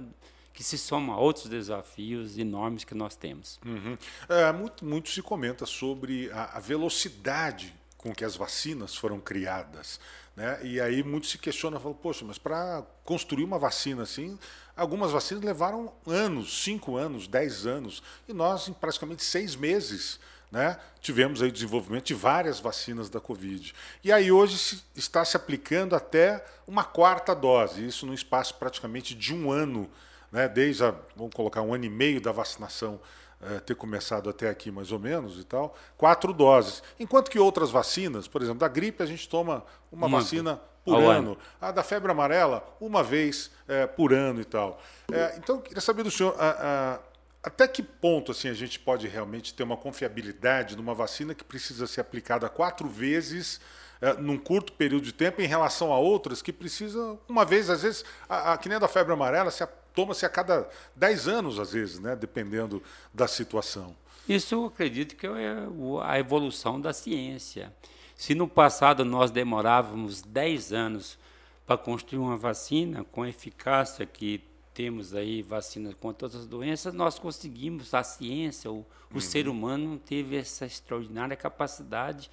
que 0.53 0.64
se 0.64 0.77
soma 0.77 1.14
a 1.14 1.16
outros 1.16 1.46
desafios 1.46 2.37
enormes 2.37 2.83
que 2.83 2.94
nós 2.94 3.14
temos. 3.14 3.61
Uhum. 3.64 3.96
É, 4.29 4.53
muito, 4.53 4.85
muito 4.85 5.09
se 5.11 5.23
comenta 5.23 5.64
sobre 5.64 6.31
a, 6.33 6.57
a 6.57 6.61
velocidade 6.61 7.73
com 7.96 8.12
que 8.12 8.25
as 8.25 8.35
vacinas 8.35 8.96
foram 8.96 9.20
criadas. 9.20 10.01
Né? 10.40 10.59
E 10.62 10.81
aí 10.81 11.03
muito 11.03 11.26
se 11.26 11.37
questiona, 11.37 11.79
fala, 11.79 11.94
poxa, 11.94 12.24
mas 12.24 12.38
para 12.38 12.83
construir 13.05 13.44
uma 13.44 13.59
vacina 13.59 14.05
assim, 14.05 14.38
algumas 14.74 15.12
vacinas 15.12 15.44
levaram 15.44 15.92
anos, 16.07 16.62
cinco 16.62 16.96
anos, 16.96 17.29
dez 17.29 17.66
anos, 17.66 18.03
e 18.26 18.33
nós 18.33 18.66
em 18.66 18.72
praticamente 18.72 19.22
seis 19.22 19.55
meses 19.55 20.18
né, 20.50 20.79
tivemos 20.98 21.42
aí 21.42 21.53
desenvolvimento 21.53 22.07
de 22.07 22.14
várias 22.14 22.59
vacinas 22.59 23.11
da 23.11 23.20
Covid. 23.20 23.74
E 24.03 24.11
aí 24.11 24.33
hoje 24.33 24.57
se, 24.57 24.83
está 24.96 25.22
se 25.26 25.37
aplicando 25.37 25.94
até 25.94 26.42
uma 26.66 26.85
quarta 26.85 27.35
dose, 27.35 27.87
isso 27.87 28.07
num 28.07 28.14
espaço 28.14 28.55
praticamente 28.55 29.14
de 29.14 29.35
um 29.35 29.53
ano, 29.53 29.90
né, 30.33 30.48
desde, 30.48 30.83
a, 30.83 30.94
vamos 31.14 31.35
colocar, 31.35 31.61
um 31.61 31.74
ano 31.74 31.85
e 31.85 31.90
meio 31.90 32.18
da 32.18 32.33
vacinação 32.33 32.98
é, 33.42 33.59
ter 33.61 33.74
começado 33.74 34.29
até 34.29 34.48
aqui 34.48 34.70
mais 34.70 34.92
ou 34.92 34.98
menos 34.98 35.38
e 35.38 35.44
tal, 35.44 35.74
quatro 35.96 36.33
doses. 36.33 36.83
Enquanto 36.98 37.31
que 37.31 37.38
outras 37.38 37.70
vacinas, 37.70 38.29
por 38.29 38.42
exemplo, 38.42 38.61
da 38.61 38.68
gripe 38.68 39.03
a 39.03 39.07
gente 39.07 39.29
toma 39.29 39.64
uma, 39.90 40.07
uma 40.07 40.18
vacina 40.18 40.61
por 40.85 40.96
ano. 40.96 41.11
ano. 41.11 41.38
A 41.61 41.70
da 41.70 41.83
febre 41.83 42.11
amarela, 42.11 42.64
uma 42.81 43.03
vez 43.03 43.50
é, 43.68 43.87
por 43.87 44.12
ano 44.12 44.40
e 44.40 44.44
tal. 44.44 44.81
É, 45.12 45.37
então, 45.37 45.57
eu 45.57 45.62
queria 45.62 45.81
saber 45.81 46.03
do 46.03 46.11
senhor. 46.11 46.35
A, 46.38 46.96
a, 46.96 47.00
até 47.42 47.66
que 47.66 47.83
ponto 47.83 48.33
assim 48.33 48.48
a 48.48 48.55
gente 48.55 48.79
pode 48.79 49.09
realmente 49.09 49.55
ter 49.55 49.62
uma 49.62 49.76
confiabilidade 49.76 50.76
numa 50.76 50.94
vacina 50.94 51.35
que 51.35 51.42
precisa 51.42 51.87
ser 51.87 52.03
aplicada 52.03 52.50
quatro 52.50 52.87
vezes 52.87 53.61
é, 54.00 54.14
num 54.14 54.38
curto 54.38 54.72
período 54.72 55.05
de 55.05 55.12
tempo 55.12 55.40
em 55.40 55.46
relação 55.46 55.92
a 55.92 55.98
outras 55.98 56.42
que 56.42 56.53
precisam 56.53 57.18
uma 57.29 57.44
vez, 57.44 57.68
às 57.68 57.83
vezes, 57.83 58.05
a, 58.29 58.53
a, 58.53 58.59
que 58.59 58.68
nem 58.68 58.76
a 58.76 58.79
da 58.79 58.88
febre 58.88 59.12
amarela, 59.12 59.50
se 59.50 59.62
toma-se 59.94 60.24
a 60.24 60.29
cada 60.29 60.68
10 60.96 61.29
anos, 61.29 61.59
às 61.59 61.72
vezes, 61.72 61.98
né, 61.98 62.16
dependendo 62.16 62.83
da 63.12 63.26
situação. 63.26 63.94
Isso 64.29 64.55
eu 64.55 64.64
acredito 64.66 65.16
que 65.16 65.26
é 65.26 65.57
a 66.03 66.18
evolução 66.18 66.81
da 66.81 66.92
ciência. 66.92 67.72
Se 68.14 68.35
no 68.35 68.46
passado 68.46 69.05
nós 69.05 69.31
demorávamos 69.31 70.22
10 70.22 70.72
anos 70.72 71.18
para 71.66 71.79
construir 71.79 72.18
uma 72.18 72.37
vacina 72.37 73.05
com 73.05 73.24
eficácia 73.24 74.05
que 74.05 74.44
temos 74.74 75.14
aí 75.14 75.42
vacinas 75.42 75.94
contra 75.94 76.20
todas 76.20 76.37
as 76.42 76.46
doenças, 76.46 76.92
nós 76.94 77.18
conseguimos, 77.18 77.92
a 77.92 78.03
ciência, 78.03 78.70
o, 78.70 78.79
o 78.79 78.87
uhum. 79.14 79.20
ser 79.20 79.48
humano 79.48 79.98
teve 79.98 80.37
essa 80.37 80.64
extraordinária 80.64 81.37
capacidade 81.37 82.31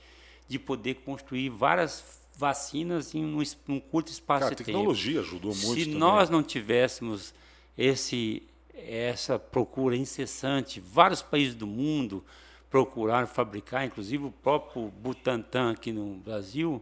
de 0.47 0.59
poder 0.59 0.95
construir 0.95 1.49
várias 1.49 2.21
vacinas 2.37 3.15
em 3.15 3.25
um, 3.25 3.41
um 3.67 3.79
curto 3.79 4.11
espaço 4.11 4.43
Cara, 4.43 4.55
de 4.55 4.63
tempo. 4.63 4.69
A 4.69 4.73
tecnologia 4.73 5.19
ajudou 5.21 5.55
muito 5.55 5.79
Se 5.79 5.85
também. 5.85 5.99
nós 5.99 6.29
não 6.29 6.43
tivéssemos 6.43 7.33
esse, 7.77 8.43
essa 8.73 9.37
procura 9.37 9.95
incessante. 9.95 10.79
Vários 10.79 11.21
países 11.21 11.55
do 11.55 11.67
mundo 11.67 12.23
procuraram 12.69 13.27
fabricar, 13.27 13.85
inclusive 13.85 14.25
o 14.25 14.31
próprio 14.31 14.89
Butantan 14.89 15.71
aqui 15.71 15.91
no 15.91 16.15
Brasil 16.15 16.81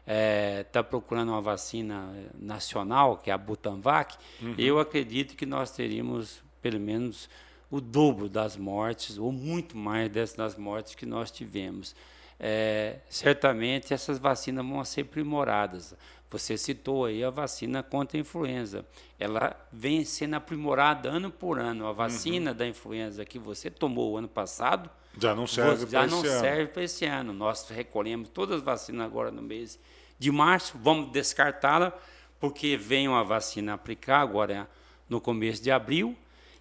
está 0.00 0.12
é, 0.12 0.64
tá 0.64 0.82
procurando 0.82 1.28
uma 1.28 1.40
vacina 1.40 2.12
nacional, 2.36 3.16
que 3.18 3.30
é 3.30 3.32
a 3.32 3.38
Butanvac. 3.38 4.16
Uhum. 4.40 4.54
Eu 4.58 4.80
acredito 4.80 5.36
que 5.36 5.46
nós 5.46 5.70
teríamos 5.70 6.42
pelo 6.60 6.80
menos 6.80 7.28
o 7.70 7.80
dobro 7.80 8.28
das 8.28 8.56
mortes, 8.56 9.16
ou 9.16 9.30
muito 9.30 9.76
mais 9.76 10.10
dessas 10.10 10.56
mortes 10.56 10.94
que 10.94 11.06
nós 11.06 11.30
tivemos. 11.30 11.94
É, 12.38 12.96
certamente 13.08 13.94
essas 13.94 14.18
vacinas 14.18 14.66
vão 14.66 14.84
ser 14.84 15.02
aprimoradas. 15.02 15.94
Você 16.30 16.56
citou 16.56 17.06
aí 17.06 17.24
a 17.24 17.30
vacina 17.30 17.82
contra 17.82 18.16
a 18.16 18.20
influenza. 18.20 18.86
Ela 19.18 19.56
vem 19.72 20.04
sendo 20.04 20.34
aprimorada 20.34 21.08
ano 21.08 21.30
por 21.30 21.58
ano. 21.58 21.86
A 21.86 21.92
vacina 21.92 22.52
uhum. 22.52 22.56
da 22.56 22.66
influenza 22.68 23.24
que 23.24 23.38
você 23.38 23.68
tomou 23.68 24.16
ano 24.16 24.28
passado 24.28 24.88
já 25.18 25.34
não 25.34 25.46
serve 25.46 25.86
para 25.86 26.06
esse, 26.06 26.40
serve 26.40 26.84
esse 26.84 27.04
ano. 27.04 27.32
Nós 27.32 27.68
recolhemos 27.68 28.28
todas 28.28 28.58
as 28.58 28.62
vacinas 28.62 29.04
agora 29.04 29.30
no 29.30 29.42
mês 29.42 29.78
de 30.18 30.30
março, 30.30 30.78
vamos 30.80 31.10
descartá-la, 31.10 31.98
porque 32.38 32.76
vem 32.76 33.08
uma 33.08 33.24
vacina 33.24 33.74
aplicar 33.74 34.20
agora 34.20 34.68
no 35.08 35.20
começo 35.20 35.62
de 35.62 35.70
abril, 35.70 36.16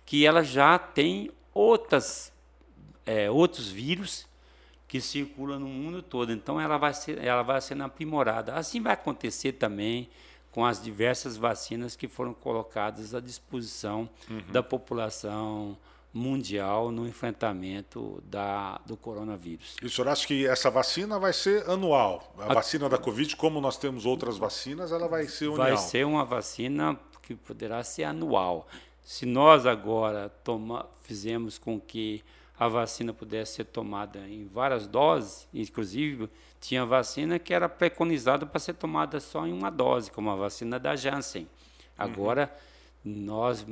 que 0.06 0.26
ela 0.26 0.44
já 0.44 0.80
tem 0.80 1.30
outras, 1.54 2.34
é, 3.06 3.30
outros 3.30 3.70
vírus 3.70 4.29
que 4.90 5.00
circula 5.00 5.60
no 5.60 5.68
mundo 5.68 6.02
todo. 6.02 6.34
Então 6.34 6.60
ela 6.60 6.78
vai 6.78 6.94
ser, 6.94 7.24
ela 7.24 7.44
vai 7.44 7.62
sendo 7.62 7.84
aprimorada. 7.84 8.56
Assim 8.56 8.82
vai 8.82 8.94
acontecer 8.94 9.54
também 9.54 10.10
com 10.52 10.66
as 10.66 10.82
diversas 10.82 11.38
vacinas 11.38 11.96
que 11.96 12.08
foram 12.08 12.34
colocadas 12.34 13.14
à 13.14 13.22
disposição 13.22 14.10
uhum. 14.28 14.42
da 14.52 14.64
população 14.64 15.78
mundial 16.12 16.92
no 16.92 17.08
enfrentamento 17.08 18.20
da, 18.26 18.82
do 18.84 18.98
coronavírus. 18.98 19.76
E 19.80 19.86
o 19.86 19.90
senhor 19.92 20.08
acha 20.08 20.26
que 20.26 20.48
essa 20.48 20.72
vacina 20.72 21.20
vai 21.20 21.34
ser 21.34 21.70
anual? 21.70 22.34
A, 22.40 22.46
a 22.46 22.56
vacina 22.56 22.90
da 22.90 22.98
Covid, 22.98 23.36
como 23.36 23.62
nós 23.62 23.78
temos 23.78 24.08
outras 24.08 24.40
vacinas, 24.40 24.92
ela 24.92 25.08
vai 25.08 25.28
ser 25.28 25.46
anual? 25.46 25.58
Vai 25.58 25.78
ser 25.78 26.04
uma 26.04 26.26
vacina 26.26 27.00
que 27.22 27.36
poderá 27.36 27.84
ser 27.84 28.06
anual. 28.06 28.68
Se 29.04 29.28
nós 29.28 29.68
agora 29.68 30.30
toma, 30.44 30.88
fizemos 31.04 31.60
com 31.60 31.80
que 31.80 32.24
a 32.60 32.68
vacina 32.68 33.14
pudesse 33.14 33.54
ser 33.54 33.64
tomada 33.64 34.20
em 34.28 34.46
várias 34.46 34.86
doses, 34.86 35.48
inclusive 35.54 36.30
tinha 36.60 36.86
vacina 36.86 37.40
que 37.40 37.54
era 37.54 37.70
preconizada 37.70 38.46
para 38.46 38.60
ser 38.60 38.74
tomada 38.74 39.22
só 39.22 39.48
em 39.48 39.54
uma 39.54 39.70
dose, 39.70 40.12
como 40.12 40.30
a 40.30 40.36
vacina 40.36 40.78
da 40.78 40.94
Janssen. 40.94 41.48
Agora, 41.98 42.54
uhum. 43.06 43.14
nós, 43.24 43.66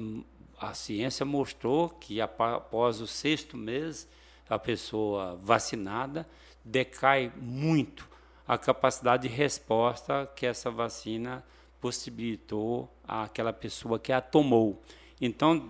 a 0.58 0.74
ciência 0.74 1.26
mostrou 1.26 1.90
que 1.90 2.22
após 2.22 3.02
o 3.02 3.08
sexto 3.08 3.58
mês, 3.58 4.08
a 4.50 4.58
pessoa 4.58 5.38
vacinada 5.44 6.26
decai 6.64 7.30
muito 7.36 8.08
a 8.48 8.58
capacidade 8.58 9.28
de 9.28 9.36
resposta 9.36 10.32
que 10.34 10.46
essa 10.46 10.72
vacina 10.72 11.44
possibilitou 11.82 12.90
àquela 13.06 13.52
pessoa 13.52 14.00
que 14.00 14.14
a 14.14 14.22
tomou. 14.22 14.82
Então, 15.20 15.70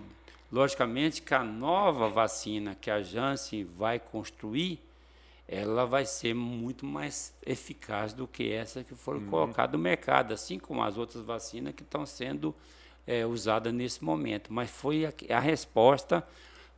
Logicamente 0.50 1.20
que 1.20 1.34
a 1.34 1.44
nova 1.44 2.08
vacina 2.08 2.74
que 2.74 2.90
a 2.90 3.02
Janssen 3.02 3.64
vai 3.64 3.98
construir, 3.98 4.80
ela 5.46 5.84
vai 5.86 6.04
ser 6.04 6.34
muito 6.34 6.84
mais 6.86 7.34
eficaz 7.44 8.12
do 8.12 8.26
que 8.26 8.52
essa 8.52 8.82
que 8.84 8.94
foi 8.94 9.18
uhum. 9.18 9.26
colocada 9.26 9.76
no 9.76 9.82
mercado, 9.82 10.32
assim 10.32 10.58
como 10.58 10.82
as 10.82 10.96
outras 10.96 11.22
vacinas 11.22 11.74
que 11.74 11.82
estão 11.82 12.04
sendo 12.04 12.54
é, 13.06 13.24
usadas 13.26 13.72
nesse 13.72 14.02
momento. 14.04 14.52
Mas 14.52 14.70
foi 14.70 15.06
a, 15.06 15.12
a 15.30 15.40
resposta 15.40 16.26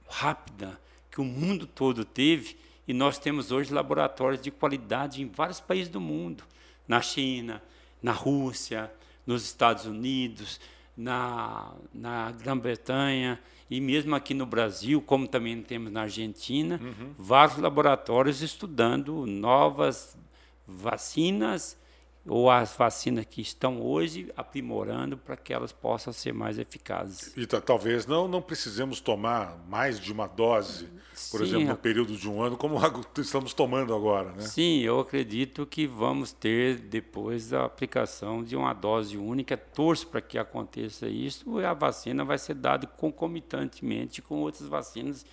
rápida 0.08 0.80
que 1.10 1.20
o 1.20 1.24
mundo 1.24 1.66
todo 1.66 2.04
teve 2.04 2.56
e 2.86 2.92
nós 2.92 3.18
temos 3.18 3.52
hoje 3.52 3.72
laboratórios 3.72 4.42
de 4.42 4.50
qualidade 4.50 5.22
em 5.22 5.26
vários 5.26 5.60
países 5.60 5.88
do 5.88 6.00
mundo, 6.00 6.44
na 6.88 7.00
China, 7.00 7.62
na 8.02 8.12
Rússia, 8.12 8.90
nos 9.26 9.44
Estados 9.44 9.84
Unidos, 9.84 10.60
na, 11.00 11.72
na 11.94 12.30
Grã-Bretanha 12.32 13.40
e 13.70 13.80
mesmo 13.80 14.14
aqui 14.14 14.34
no 14.34 14.44
Brasil, 14.44 15.00
como 15.00 15.26
também 15.26 15.62
temos 15.62 15.90
na 15.90 16.02
Argentina, 16.02 16.78
uhum. 16.82 17.14
vários 17.18 17.56
laboratórios 17.56 18.42
estudando 18.42 19.24
novas 19.26 20.18
vacinas 20.66 21.79
ou 22.26 22.50
as 22.50 22.76
vacinas 22.76 23.24
que 23.24 23.40
estão 23.40 23.80
hoje 23.80 24.30
aprimorando 24.36 25.16
para 25.16 25.36
que 25.36 25.52
elas 25.52 25.72
possam 25.72 26.12
ser 26.12 26.32
mais 26.32 26.58
eficazes. 26.58 27.34
E 27.36 27.46
talvez 27.46 28.06
não 28.06 28.28
não 28.28 28.42
precisemos 28.42 29.00
tomar 29.00 29.58
mais 29.68 29.98
de 29.98 30.12
uma 30.12 30.26
dose, 30.26 30.88
por 31.30 31.40
Sim, 31.40 31.46
exemplo, 31.46 31.68
no 31.68 31.76
período 31.76 32.16
de 32.16 32.28
um 32.28 32.42
ano, 32.42 32.56
como 32.56 32.78
estamos 33.18 33.54
tomando 33.54 33.94
agora, 33.94 34.32
né? 34.32 34.42
Sim, 34.42 34.80
eu 34.80 35.00
acredito 35.00 35.64
que 35.64 35.86
vamos 35.86 36.32
ter 36.32 36.76
depois 36.76 37.52
a 37.52 37.64
aplicação 37.64 38.44
de 38.44 38.54
uma 38.54 38.74
dose 38.74 39.16
única. 39.16 39.56
Torço 39.56 40.06
para 40.06 40.20
que 40.20 40.38
aconteça 40.38 41.08
isso 41.08 41.60
e 41.60 41.64
a 41.64 41.72
vacina 41.72 42.24
vai 42.24 42.38
ser 42.38 42.54
dada 42.54 42.86
concomitantemente 42.86 44.20
com 44.20 44.40
outras 44.40 44.68
vacinas 44.68 45.24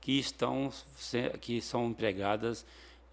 que 0.00 0.18
estão 0.18 0.70
que 1.40 1.60
são 1.60 1.86
empregadas 1.86 2.64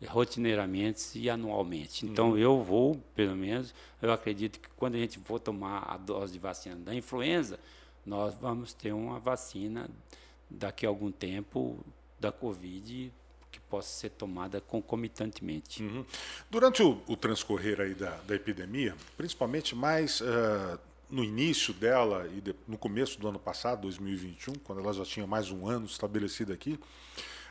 rotineiramente 0.08 1.18
e 1.18 1.30
anualmente. 1.30 2.06
Então, 2.06 2.32
uhum. 2.32 2.38
eu 2.38 2.64
vou, 2.64 3.02
pelo 3.16 3.36
menos, 3.36 3.74
eu 4.02 4.12
acredito 4.12 4.60
que 4.60 4.70
quando 4.76 4.96
a 4.96 4.98
gente 4.98 5.20
for 5.20 5.40
tomar 5.40 5.84
a 5.90 5.98
dose 5.98 6.34
de 6.34 6.40
vacina 6.40 6.76
da 6.76 6.94
influenza, 6.94 7.60
nós 8.06 8.36
vamos 8.40 8.74
ter 8.74 8.94
uma 8.94 9.20
vacina 9.20 9.90
daqui 10.50 10.86
a 10.86 10.90
algum 10.90 11.12
tempo 11.12 11.80
da 12.20 12.32
Covid 12.32 13.12
que 13.52 13.60
possa 13.60 13.90
ser 13.90 14.10
tomada 14.10 14.60
concomitantemente. 14.60 15.84
Uhum. 15.84 16.06
Durante 16.50 16.82
o, 16.82 17.02
o, 17.08 17.16
transcorrer 17.16 17.80
aí 17.80 17.94
da, 17.94 18.18
da 18.28 18.36
epidemia, 18.36 18.96
principalmente 19.16 19.76
mais 19.76 20.22
uh, 20.22 20.80
no 21.10 21.24
início 21.24 21.74
dela 21.74 22.28
e 22.36 22.42
de, 22.42 22.56
no 22.68 22.78
começo 22.78 23.20
do 23.20 23.28
ano 23.28 23.38
passado, 23.38 23.82
2021, 23.82 24.56
quando 24.64 24.80
ela 24.82 24.92
já 24.92 25.06
tinha 25.06 25.28
mais 25.28 25.52
um 25.52 25.68
ano 25.68 25.86
estabelecida 25.86 26.54
aqui, 26.54 26.80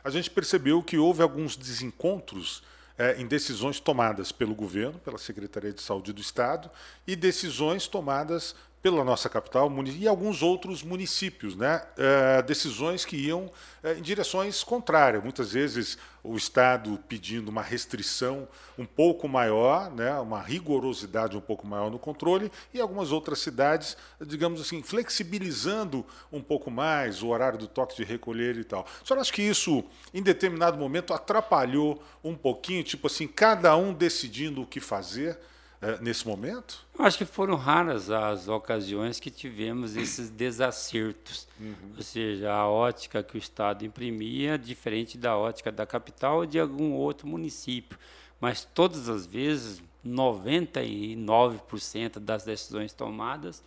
a 0.05 0.11
gente 0.11 0.31
percebeu 0.31 0.83
que 0.83 0.99
houve 0.99 1.23
alguns 1.23 1.57
desencontros 1.57 2.63
é, 2.99 3.21
em 3.21 3.27
decisões 3.27 3.81
tomadas 3.81 4.33
pelo 4.33 4.55
governo, 4.55 4.99
pela 4.99 5.19
Secretaria 5.19 5.73
de 5.73 5.81
Saúde 5.81 6.13
do 6.13 6.21
Estado, 6.21 6.71
e 7.07 7.17
decisões 7.17 7.87
tomadas 7.87 8.55
pela 8.83 9.05
nossa 9.05 9.29
capital 9.29 9.73
e 9.87 10.09
alguns 10.09 10.43
outros 10.43 10.83
municípios, 10.83 11.55
né? 11.55 11.83
É, 11.97 12.43
decisões 12.43 13.05
que 13.05 13.17
iam 13.17 13.49
é, 13.81 13.95
em 13.95 14.03
direções 14.03 14.65
contrárias. 14.65 15.23
Muitas 15.23 15.53
vezes 15.53 15.97
o 16.25 16.37
Estado 16.37 16.99
pedindo 17.09 17.49
uma 17.49 17.63
restrição 17.63 18.49
um 18.77 18.85
pouco 18.85 19.29
maior, 19.29 19.89
né? 19.91 20.13
uma 20.19 20.41
rigorosidade 20.41 21.37
um 21.37 21.41
pouco 21.41 21.65
maior 21.65 21.93
no 21.93 21.99
controle, 21.99 22.51
e 22.75 22.81
algumas 22.81 23.13
outras 23.13 23.39
cidades, 23.39 23.97
digamos 24.21 24.61
assim, 24.61 24.83
flexibilizando 24.83 26.05
um 26.33 26.41
pouco 26.41 26.71
mais 26.71 27.23
o 27.23 27.29
horário 27.29 27.59
do 27.59 27.69
toque 27.69 27.97
de 27.97 28.03
recolher 28.03 28.57
e 28.57 28.65
tal. 28.65 28.85
A 29.01 29.07
senhora 29.07 29.21
acha 29.21 29.33
que 29.33 29.43
isso, 29.43 29.85
em 30.13 30.23
determinado 30.23 30.77
momento, 30.77 31.15
atrapalhou 31.15 32.03
um 32.23 32.35
pouquinho, 32.35 32.83
tipo 32.83 33.07
assim, 33.07 33.29
cada 33.29 33.77
um 33.77 33.93
decidindo 33.95 34.63
o 34.63 34.67
que 34.67 34.81
fazer? 34.81 35.39
É, 35.83 36.01
nesse 36.01 36.27
momento? 36.27 36.87
Acho 36.97 37.19
que 37.19 37.25
foram 37.25 37.57
raras 37.57 38.09
as 38.09 38.47
ocasiões 38.47 39.19
que 39.19 39.33
tivemos 39.33 39.97
esses 39.97 40.31
desacertos. 40.31 41.49
Uhum. 41.61 41.75
Ou 41.97 42.03
seja, 42.03 42.53
a 42.53 42.69
ótica 42.69 43.21
que 43.23 43.37
o 43.37 43.39
Estado 43.39 43.85
imprimia, 43.85 44.57
diferente 44.57 45.19
da 45.19 45.37
ótica 45.37 45.73
da 45.73 45.85
capital 45.85 46.37
ou 46.37 46.47
de 46.47 46.61
algum 46.61 46.93
outro 46.93 47.27
município. 47.27 47.99
Mas 48.41 48.65
todas 48.65 49.09
as 49.09 49.27
vezes, 49.27 49.83
99% 50.07 52.21
das 52.21 52.45
decisões 52.45 52.93
tomadas 52.93 53.61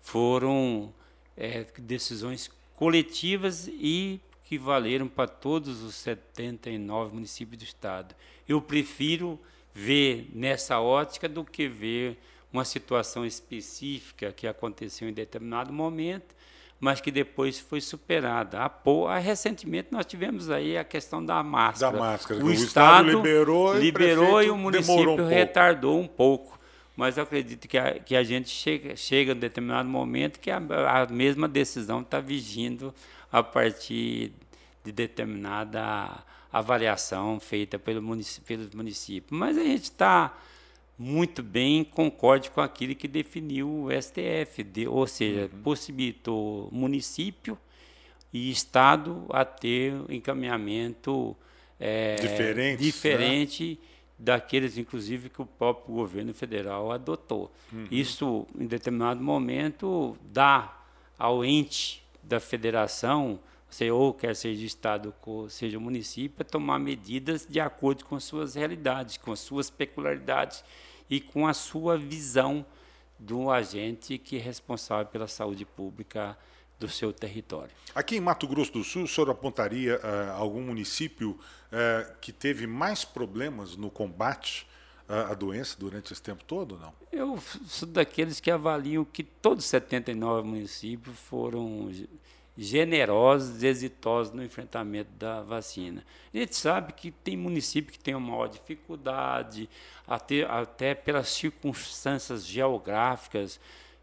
foram 0.00 0.90
é, 1.36 1.66
decisões 1.78 2.50
coletivas 2.74 3.68
e 3.68 4.18
que 4.44 4.56
valeram 4.56 5.06
para 5.06 5.28
todos 5.28 5.82
os 5.82 5.94
79 5.96 7.14
municípios 7.14 7.58
do 7.58 7.64
Estado. 7.64 8.14
Eu 8.48 8.62
prefiro 8.62 9.38
ver 9.78 10.28
nessa 10.34 10.80
ótica 10.80 11.28
do 11.28 11.44
que 11.44 11.68
ver 11.68 12.18
uma 12.52 12.64
situação 12.64 13.24
específica 13.24 14.32
que 14.32 14.44
aconteceu 14.48 15.08
em 15.08 15.12
determinado 15.12 15.72
momento, 15.72 16.34
mas 16.80 17.00
que 17.00 17.12
depois 17.12 17.60
foi 17.60 17.80
superada. 17.80 18.58
Recentemente 19.22 19.88
nós 19.92 20.04
tivemos 20.04 20.50
aí 20.50 20.76
a 20.76 20.82
questão 20.82 21.24
da 21.24 21.44
máscara. 21.44 21.92
Da 21.92 21.98
máscara. 21.98 22.42
O, 22.42 22.48
o 22.48 22.52
Estado, 22.52 23.08
Estado, 23.08 23.16
liberou, 23.22 23.74
liberou 23.74 24.42
e 24.42 24.50
o 24.50 24.56
município 24.56 25.12
um 25.12 25.28
retardou 25.28 26.00
um 26.00 26.08
pouco. 26.08 26.58
Mas 26.96 27.16
eu 27.16 27.22
acredito 27.22 27.68
que 27.68 27.78
a, 27.78 28.00
que 28.00 28.16
a 28.16 28.24
gente 28.24 28.48
chega, 28.48 28.96
chega 28.96 29.30
em 29.30 29.36
determinado 29.36 29.88
momento 29.88 30.40
que 30.40 30.50
a, 30.50 30.56
a 30.56 31.06
mesma 31.06 31.46
decisão 31.46 32.00
está 32.00 32.18
vigindo 32.18 32.92
a 33.30 33.44
partir 33.44 34.32
de 34.82 34.90
determinada 34.90 36.24
avaliação 36.52 37.38
feita 37.38 37.78
pelo 37.78 38.02
município, 38.02 38.42
pelos 38.46 38.74
municípios. 38.74 39.38
Mas 39.38 39.58
a 39.58 39.62
gente 39.62 39.84
está 39.84 40.36
muito 40.98 41.42
bem 41.42 41.84
concorde 41.84 42.50
com 42.50 42.60
aquilo 42.60 42.94
que 42.94 43.06
definiu 43.06 43.84
o 43.84 43.88
STF, 43.90 44.64
de, 44.64 44.88
ou 44.88 45.06
seja, 45.06 45.42
uhum. 45.52 45.62
possibilitou 45.62 46.68
município 46.72 47.56
e 48.32 48.50
Estado 48.50 49.24
a 49.30 49.44
ter 49.44 49.94
encaminhamento 50.08 51.36
é, 51.78 52.16
diferente, 52.16 52.82
diferente 52.82 53.78
né? 53.80 53.88
daqueles, 54.18 54.76
inclusive, 54.76 55.28
que 55.28 55.40
o 55.40 55.46
próprio 55.46 55.94
governo 55.94 56.34
federal 56.34 56.90
adotou. 56.90 57.52
Uhum. 57.72 57.86
Isso, 57.90 58.46
em 58.58 58.66
determinado 58.66 59.22
momento, 59.22 60.16
dá 60.22 60.76
ao 61.16 61.44
ente 61.44 62.02
da 62.22 62.40
federação 62.40 63.38
você 63.68 63.90
ou 63.90 64.14
quer 64.14 64.34
seja 64.34 64.64
estado 64.64 65.14
ou 65.24 65.48
seja 65.48 65.78
município, 65.78 66.44
tomar 66.44 66.78
medidas 66.78 67.46
de 67.46 67.60
acordo 67.60 68.04
com 68.04 68.18
suas 68.18 68.54
realidades, 68.54 69.16
com 69.16 69.32
as 69.32 69.40
suas 69.40 69.68
peculiaridades 69.68 70.64
e 71.08 71.20
com 71.20 71.46
a 71.46 71.54
sua 71.54 71.98
visão 71.98 72.64
do 73.18 73.50
agente 73.50 74.16
que 74.16 74.36
é 74.36 74.40
responsável 74.40 75.06
pela 75.06 75.26
saúde 75.26 75.64
pública 75.64 76.36
do 76.78 76.88
seu 76.88 77.12
território. 77.12 77.74
Aqui 77.94 78.16
em 78.16 78.20
Mato 78.20 78.46
Grosso 78.46 78.72
do 78.72 78.84
Sul, 78.84 79.02
o 79.02 79.08
senhor 79.08 79.28
apontaria 79.30 79.96
uh, 79.96 80.32
algum 80.36 80.62
município 80.62 81.30
uh, 81.30 82.16
que 82.20 82.32
teve 82.32 82.66
mais 82.66 83.04
problemas 83.04 83.76
no 83.76 83.90
combate 83.90 84.66
uh, 85.08 85.32
à 85.32 85.34
doença 85.34 85.76
durante 85.78 86.12
esse 86.12 86.22
tempo 86.22 86.44
todo, 86.44 86.78
não? 86.78 86.92
Eu 87.10 87.36
sou 87.66 87.88
daqueles 87.88 88.38
que 88.38 88.50
avaliam 88.50 89.04
que 89.04 89.24
todos 89.24 89.64
os 89.64 89.70
79 89.70 90.46
municípios 90.46 91.18
foram 91.18 91.90
generosos, 92.58 93.62
exitosos 93.62 94.34
no 94.34 94.42
enfrentamento 94.42 95.10
da 95.16 95.42
vacina. 95.42 96.04
A 96.34 96.38
gente 96.38 96.56
sabe 96.56 96.92
que 96.92 97.12
tem 97.12 97.36
município 97.36 97.92
que 97.92 97.98
tem 98.00 98.16
uma 98.16 98.32
maior 98.32 98.48
dificuldade, 98.48 99.70
até, 100.04 100.42
até 100.42 100.92
pelas 100.92 101.28
circunstâncias 101.28 102.44
geográficas 102.44 103.60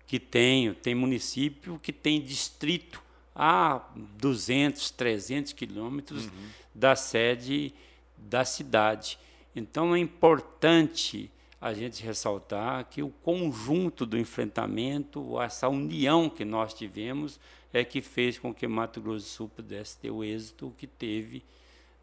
que 0.07 0.17
tem. 0.17 0.73
Tem 0.73 0.95
município 0.95 1.77
que 1.83 1.91
tem 1.91 2.21
distrito 2.21 3.03
a 3.35 3.81
200, 4.17 4.89
300 4.91 5.51
quilômetros 5.51 6.27
uhum. 6.27 6.49
da 6.73 6.95
sede 6.95 7.73
da 8.17 8.45
cidade. 8.45 9.19
Então 9.53 9.93
é 9.93 9.99
importante 9.99 11.29
a 11.59 11.73
gente 11.73 12.03
ressaltar 12.03 12.85
que 12.85 13.03
o 13.03 13.09
conjunto 13.09 14.05
do 14.05 14.17
enfrentamento, 14.17 15.41
essa 15.41 15.67
união 15.67 16.29
que 16.29 16.45
nós 16.45 16.73
tivemos, 16.73 17.39
é 17.77 17.83
que 17.83 18.01
fez 18.01 18.37
com 18.39 18.53
que 18.53 18.67
Mato 18.67 19.01
Grosso 19.01 19.25
do 19.25 19.29
Sul 19.29 19.49
pudesse 19.49 19.97
ter 19.97 20.11
o 20.11 20.23
êxito 20.23 20.73
que 20.77 20.87
teve 20.87 21.43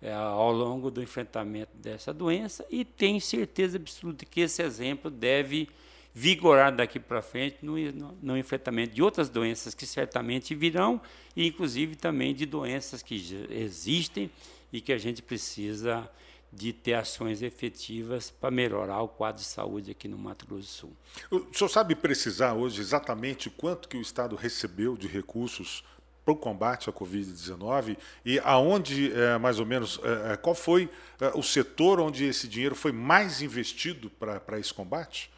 é, 0.00 0.12
ao 0.12 0.52
longo 0.52 0.90
do 0.90 1.02
enfrentamento 1.02 1.70
dessa 1.76 2.12
doença. 2.12 2.66
E 2.70 2.84
tem 2.84 3.18
certeza 3.20 3.76
absoluta 3.76 4.24
que 4.24 4.40
esse 4.40 4.62
exemplo 4.62 5.10
deve 5.10 5.68
vigorar 6.14 6.74
daqui 6.74 7.00
para 7.00 7.22
frente 7.22 7.58
no, 7.62 7.78
no, 7.92 8.18
no, 8.20 8.36
enfrentamento 8.36 8.94
de 8.94 9.02
outras 9.02 9.30
doenças 9.30 9.74
que 9.74 9.86
certamente 9.86 10.54
virão 10.54 11.00
e 11.34 11.46
inclusive 11.46 11.96
também 11.96 12.34
de 12.34 12.44
doenças 12.44 13.02
que 13.02 13.46
existem 13.48 14.30
e 14.70 14.80
que 14.80 14.92
a 14.92 14.98
gente 14.98 15.22
precisa 15.22 16.08
de 16.52 16.72
ter 16.72 16.94
ações 16.94 17.40
efetivas 17.40 18.30
para 18.30 18.50
melhorar 18.50 19.00
o 19.00 19.08
quadro 19.08 19.40
de 19.40 19.48
saúde 19.48 19.90
aqui 19.90 20.06
no 20.06 20.18
Mato 20.18 20.46
Grosso 20.46 20.62
do 20.62 20.66
Sul. 20.66 20.96
O 21.30 21.54
senhor 21.54 21.68
sabe 21.70 21.94
precisar 21.94 22.52
hoje 22.52 22.80
exatamente 22.80 23.48
quanto 23.48 23.88
que 23.88 23.96
o 23.96 24.02
Estado 24.02 24.36
recebeu 24.36 24.96
de 24.96 25.08
recursos 25.08 25.82
para 26.24 26.34
o 26.34 26.36
combate 26.36 26.90
à 26.90 26.92
Covid-19 26.92 27.96
e 28.24 28.38
aonde, 28.40 29.12
é, 29.12 29.38
mais 29.38 29.58
ou 29.58 29.66
menos, 29.66 29.98
é, 30.30 30.36
qual 30.36 30.54
foi 30.54 30.90
é, 31.20 31.32
o 31.34 31.42
setor 31.42 31.98
onde 31.98 32.24
esse 32.24 32.46
dinheiro 32.46 32.74
foi 32.74 32.92
mais 32.92 33.40
investido 33.40 34.10
para 34.10 34.58
esse 34.58 34.72
combate? 34.72 35.30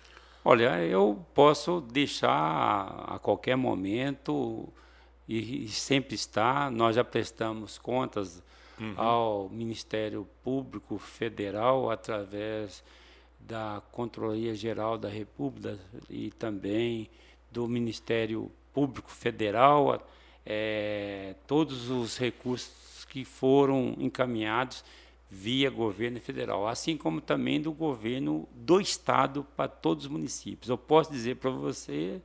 Olha, 0.44 0.78
eu 0.84 1.24
posso 1.32 1.80
deixar 1.80 3.04
a 3.08 3.18
qualquer 3.18 3.56
momento 3.56 4.68
e, 5.26 5.64
e 5.64 5.68
sempre 5.68 6.14
está, 6.14 6.70
nós 6.70 6.96
já 6.96 7.04
prestamos 7.04 7.78
contas 7.78 8.42
uhum. 8.78 8.94
ao 8.96 9.48
Ministério 9.48 10.28
Público 10.42 10.98
Federal 10.98 11.90
através 11.90 12.82
da 13.40 13.82
Controladoria 13.92 14.54
Geral 14.54 14.96
da 14.96 15.08
República 15.08 15.78
e 16.08 16.30
também 16.30 17.10
do 17.50 17.68
Ministério 17.68 18.50
Público 18.72 19.10
Federal, 19.10 20.04
é, 20.44 21.34
todos 21.46 21.90
os 21.90 22.18
recursos 22.18 23.04
que 23.08 23.24
foram 23.24 23.94
encaminhados 23.98 24.84
via 25.30 25.70
governo 25.70 26.20
federal, 26.20 26.66
assim 26.66 26.96
como 26.96 27.20
também 27.20 27.60
do 27.60 27.72
governo 27.72 28.48
do 28.52 28.80
estado 28.80 29.44
para 29.56 29.68
todos 29.68 30.04
os 30.04 30.10
municípios. 30.10 30.68
Eu 30.68 30.78
posso 30.78 31.10
dizer 31.10 31.36
para 31.36 31.50
você, 31.50 32.20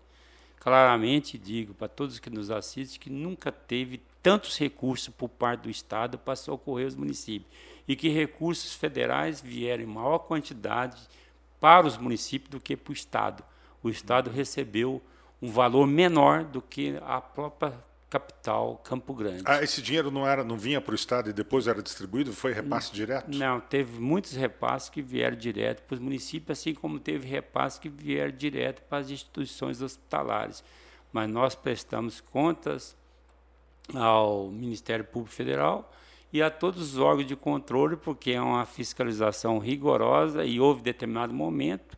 claramente 0.59 1.37
digo 1.37 1.73
para 1.73 1.87
todos 1.87 2.19
que 2.19 2.29
nos 2.29 2.51
assistem, 2.51 2.99
que 2.99 3.09
nunca 3.09 3.51
teve 3.51 4.01
tantos 4.21 4.57
recursos 4.57 5.09
por 5.09 5.29
parte 5.29 5.61
do 5.61 5.69
estado 5.69 6.17
para 6.17 6.35
socorrer 6.35 6.87
os 6.87 6.95
municípios 6.95 7.49
e 7.87 7.95
que 7.95 8.09
recursos 8.09 8.73
federais 8.73 9.41
vieram 9.41 9.83
em 9.83 9.87
maior 9.87 10.19
quantidade 10.19 11.01
para 11.59 11.87
os 11.87 11.97
municípios 11.97 12.51
do 12.51 12.59
que 12.59 12.75
para 12.75 12.91
o 12.91 12.93
estado. 12.93 13.43
O 13.81 13.89
estado 13.89 14.29
recebeu 14.29 15.01
um 15.41 15.49
valor 15.49 15.87
menor 15.87 16.43
do 16.43 16.61
que 16.61 16.99
a 17.01 17.21
própria 17.21 17.73
capital 18.09 18.81
Campo 18.83 19.13
Grande. 19.13 19.43
Ah, 19.45 19.61
esse 19.63 19.81
dinheiro 19.81 20.09
não 20.09 20.27
era, 20.27 20.43
não 20.43 20.57
vinha 20.57 20.81
para 20.81 20.93
o 20.93 20.95
estado 20.95 21.29
e 21.29 21.33
depois 21.33 21.67
era 21.67 21.81
distribuído? 21.81 22.33
Foi 22.33 22.51
repasse 22.51 22.91
direto? 22.91 23.29
Não, 23.35 23.59
teve 23.59 23.99
muitos 23.99 24.33
repasses 24.33 24.89
que 24.89 25.01
vieram 25.01 25.37
direto 25.37 25.83
para 25.83 25.93
os 25.93 25.99
municípios, 25.99 26.59
assim 26.59 26.73
como 26.73 26.99
teve 26.99 27.27
repasses 27.27 27.77
que 27.77 27.89
vieram 27.89 28.35
direto 28.35 28.81
para 28.83 28.99
as 28.99 29.09
instituições 29.11 29.81
hospitalares. 29.81 30.63
Mas 31.13 31.29
nós 31.29 31.53
prestamos 31.53 32.19
contas 32.19 32.95
ao 33.93 34.49
Ministério 34.49 35.05
Público 35.05 35.33
Federal 35.33 35.91
e 36.31 36.41
a 36.41 36.49
todos 36.49 36.93
os 36.93 36.97
órgãos 36.97 37.27
de 37.27 37.35
controle, 37.35 37.95
porque 37.95 38.31
é 38.31 38.41
uma 38.41 38.65
fiscalização 38.65 39.59
rigorosa 39.59 40.43
e 40.45 40.59
houve 40.59 40.81
determinado 40.81 41.33
momento 41.33 41.97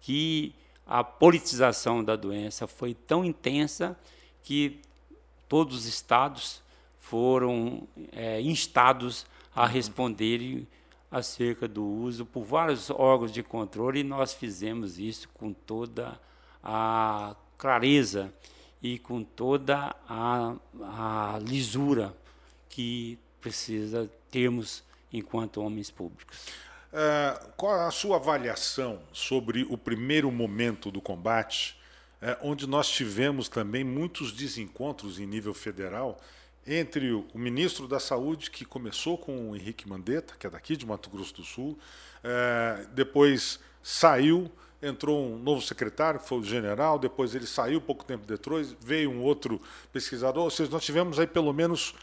que 0.00 0.54
a 0.86 1.04
politização 1.04 2.02
da 2.02 2.16
doença 2.16 2.66
foi 2.66 2.94
tão 2.94 3.24
intensa 3.24 3.96
que 4.42 4.80
todos 5.50 5.78
os 5.78 5.84
estados 5.86 6.62
foram 7.00 7.88
é, 8.12 8.40
instados 8.40 9.26
a 9.52 9.66
responderem 9.66 10.64
acerca 11.10 11.66
do 11.66 11.84
uso 11.84 12.24
por 12.24 12.44
vários 12.44 12.88
órgãos 12.88 13.32
de 13.32 13.42
controle 13.42 13.98
e 13.98 14.04
nós 14.04 14.32
fizemos 14.32 14.96
isso 14.96 15.28
com 15.34 15.52
toda 15.52 16.20
a 16.62 17.34
clareza 17.58 18.32
e 18.80 18.96
com 19.00 19.24
toda 19.24 19.92
a, 20.08 20.54
a 20.82 21.38
lisura 21.42 22.14
que 22.68 23.18
precisa 23.40 24.08
termos 24.30 24.84
enquanto 25.12 25.60
homens 25.60 25.90
públicos. 25.90 26.46
É, 26.92 27.40
qual 27.56 27.88
a 27.88 27.90
sua 27.90 28.18
avaliação 28.18 29.00
sobre 29.12 29.64
o 29.68 29.76
primeiro 29.76 30.30
momento 30.30 30.92
do 30.92 31.00
combate 31.00 31.79
é, 32.20 32.36
onde 32.42 32.66
nós 32.66 32.88
tivemos 32.88 33.48
também 33.48 33.82
muitos 33.82 34.32
desencontros 34.32 35.18
em 35.18 35.26
nível 35.26 35.54
federal 35.54 36.20
entre 36.66 37.12
o 37.12 37.26
ministro 37.34 37.88
da 37.88 37.98
Saúde, 37.98 38.50
que 38.50 38.64
começou 38.64 39.16
com 39.16 39.50
o 39.50 39.56
Henrique 39.56 39.88
Mandetta, 39.88 40.34
que 40.38 40.46
é 40.46 40.50
daqui 40.50 40.76
de 40.76 40.86
Mato 40.86 41.08
Grosso 41.08 41.34
do 41.34 41.42
Sul, 41.42 41.78
é, 42.22 42.86
depois 42.92 43.58
saiu, 43.82 44.50
entrou 44.82 45.24
um 45.24 45.38
novo 45.38 45.62
secretário, 45.62 46.20
que 46.20 46.28
foi 46.28 46.38
o 46.38 46.44
general, 46.44 46.98
depois 46.98 47.34
ele 47.34 47.46
saiu 47.46 47.80
pouco 47.80 48.04
tempo 48.04 48.26
depois, 48.26 48.76
veio 48.80 49.10
um 49.10 49.22
outro 49.22 49.60
pesquisador, 49.92 50.44
ou 50.44 50.50
seja, 50.50 50.70
nós 50.70 50.84
tivemos 50.84 51.18
aí 51.18 51.26
pelo 51.26 51.52
menos 51.52 51.94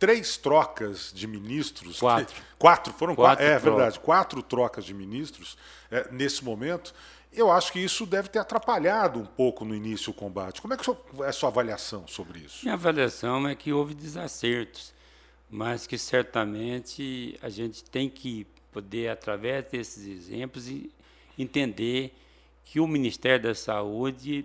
três 0.00 0.36
trocas 0.36 1.12
de 1.14 1.26
ministros. 1.26 2.00
Quatro. 2.00 2.42
Quatro, 2.58 2.92
foram 2.92 3.14
quatro. 3.14 3.44
quatro 3.44 3.44
é 3.44 3.60
trocas. 3.60 3.78
verdade, 3.78 4.00
quatro 4.00 4.42
trocas 4.42 4.84
de 4.84 4.94
ministros 4.94 5.56
é, 5.90 6.08
nesse 6.10 6.42
momento. 6.42 6.94
Eu 7.32 7.50
acho 7.50 7.72
que 7.72 7.78
isso 7.78 8.04
deve 8.04 8.28
ter 8.28 8.40
atrapalhado 8.40 9.20
um 9.20 9.26
pouco 9.26 9.64
no 9.64 9.74
início 9.74 10.10
o 10.10 10.14
combate. 10.14 10.60
Como 10.60 10.74
é 10.74 10.76
que 10.76 10.90
é 10.90 11.26
a 11.26 11.32
sua 11.32 11.48
avaliação 11.48 12.06
sobre 12.08 12.40
isso? 12.40 12.64
Minha 12.64 12.74
avaliação 12.74 13.46
é 13.46 13.54
que 13.54 13.72
houve 13.72 13.94
desacertos, 13.94 14.92
mas 15.48 15.86
que 15.86 15.96
certamente 15.96 17.38
a 17.40 17.48
gente 17.48 17.84
tem 17.84 18.08
que 18.08 18.46
poder, 18.72 19.08
através 19.08 19.64
desses 19.66 20.06
exemplos, 20.06 20.66
entender 21.38 22.14
que 22.64 22.80
o 22.80 22.86
Ministério 22.86 23.44
da 23.44 23.54
Saúde 23.54 24.44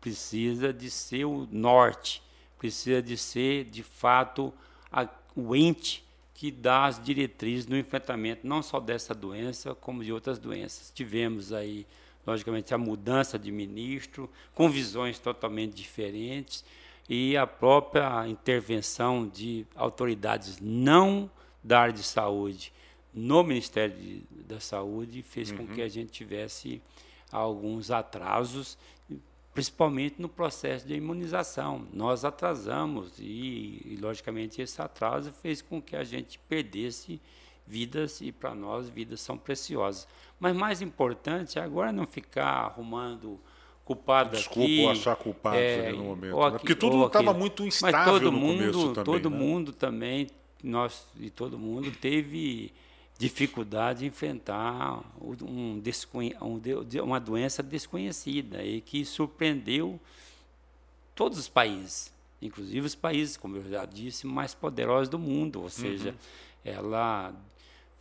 precisa 0.00 0.72
de 0.72 0.90
ser 0.90 1.24
o 1.24 1.48
norte, 1.50 2.22
precisa 2.58 3.00
de 3.00 3.16
ser, 3.16 3.64
de 3.64 3.82
fato, 3.82 4.52
a, 4.90 5.08
o 5.34 5.54
ente 5.54 6.04
que 6.34 6.50
dá 6.50 6.86
as 6.86 7.02
diretrizes 7.02 7.66
no 7.66 7.76
enfrentamento 7.76 8.46
não 8.46 8.62
só 8.62 8.80
dessa 8.80 9.14
doença, 9.14 9.74
como 9.74 10.04
de 10.04 10.12
outras 10.12 10.38
doenças. 10.38 10.90
Tivemos 10.94 11.52
aí 11.52 11.86
logicamente, 12.26 12.74
a 12.74 12.78
mudança 12.78 13.38
de 13.38 13.50
ministro, 13.50 14.30
com 14.54 14.68
visões 14.68 15.18
totalmente 15.18 15.74
diferentes, 15.74 16.64
e 17.08 17.36
a 17.36 17.46
própria 17.46 18.26
intervenção 18.26 19.28
de 19.28 19.66
autoridades 19.74 20.58
não 20.60 21.30
da 21.62 21.80
área 21.80 21.92
de 21.92 22.02
saúde 22.02 22.72
no 23.14 23.44
Ministério 23.44 23.96
de, 23.96 24.24
da 24.42 24.58
Saúde 24.58 25.22
fez 25.22 25.50
uhum. 25.50 25.58
com 25.58 25.66
que 25.68 25.80
a 25.80 25.88
gente 25.88 26.10
tivesse 26.10 26.82
alguns 27.30 27.90
atrasos, 27.90 28.76
principalmente 29.54 30.20
no 30.20 30.28
processo 30.28 30.86
de 30.86 30.94
imunização. 30.94 31.86
Nós 31.92 32.24
atrasamos 32.24 33.18
e, 33.20 33.82
e 33.84 33.98
logicamente, 34.00 34.60
esse 34.60 34.82
atraso 34.82 35.32
fez 35.32 35.62
com 35.62 35.80
que 35.80 35.94
a 35.94 36.02
gente 36.02 36.38
perdesse 36.48 37.20
vidas 37.66 38.20
e 38.20 38.30
para 38.30 38.54
nós 38.54 38.88
vidas 38.88 39.20
são 39.20 39.36
preciosas. 39.36 40.06
Mas 40.38 40.56
mais 40.56 40.82
importante 40.82 41.58
agora 41.58 41.92
não 41.92 42.06
ficar 42.06 42.64
arrumando 42.64 43.40
culpado 43.84 44.36
Desculpa 44.36 44.60
aqui. 44.60 44.76
Desculpa 44.76 44.92
achar 44.92 45.16
culpados 45.16 45.60
é, 45.60 45.88
ali 45.88 45.96
no 45.96 46.04
momento. 46.04 46.36
Né? 46.36 46.46
Aqui, 46.46 46.58
Porque 46.58 46.74
tudo 46.74 47.06
estava 47.06 47.34
muito 47.34 47.64
instável 47.64 47.98
mas 47.98 48.06
todo 48.06 48.32
no 48.32 48.38
mundo, 48.38 48.58
começo 48.58 48.92
também. 48.92 49.04
Todo 49.04 49.30
né? 49.30 49.36
mundo 49.36 49.72
também, 49.72 50.26
nós 50.62 51.06
e 51.18 51.30
todo 51.30 51.58
mundo 51.58 51.90
teve 51.92 52.72
dificuldade 53.18 54.04
em 54.04 54.08
enfrentar 54.08 55.00
um 55.20 55.80
um, 56.42 57.02
uma 57.04 57.20
doença 57.20 57.62
desconhecida 57.62 58.62
e 58.62 58.80
que 58.80 59.04
surpreendeu 59.04 60.00
todos 61.14 61.38
os 61.38 61.48
países, 61.48 62.12
inclusive 62.42 62.84
os 62.86 62.94
países, 62.94 63.36
como 63.36 63.56
eu 63.56 63.70
já 63.70 63.84
disse, 63.84 64.26
mais 64.26 64.52
poderosos 64.52 65.08
do 65.08 65.18
mundo. 65.18 65.62
Ou 65.62 65.70
seja, 65.70 66.10
uhum. 66.10 66.14
ela 66.64 67.34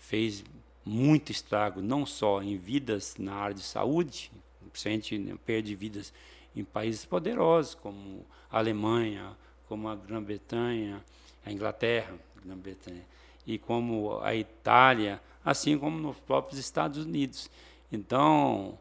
fez 0.04 0.44
muito 0.86 1.32
estrago, 1.32 1.82
não 1.82 2.06
só 2.06 2.42
em 2.44 2.58
vidas 2.58 3.16
na 3.18 3.34
área 3.34 3.56
de 3.56 3.62
saúde, 3.62 4.32
principalmente 4.70 5.18
né, 5.18 5.36
perde 5.46 5.74
vidas 5.76 6.14
em 6.54 6.64
países 6.64 7.06
poderosos, 7.06 7.74
como 7.74 8.26
a 8.52 8.58
Alemanha, 8.58 9.32
como 9.68 9.88
a 9.88 9.96
Grã-Bretanha, 9.96 11.04
a 11.46 11.52
Inglaterra, 11.52 12.14
Grã-Bretanha, 12.44 13.04
e 13.48 13.58
como 13.58 14.20
a 14.20 14.36
Itália, 14.36 15.22
assim 15.44 15.78
como 15.78 15.98
nos 15.98 16.20
próprios 16.20 16.60
Estados 16.60 17.06
Unidos. 17.06 17.50
Então, 17.92 18.78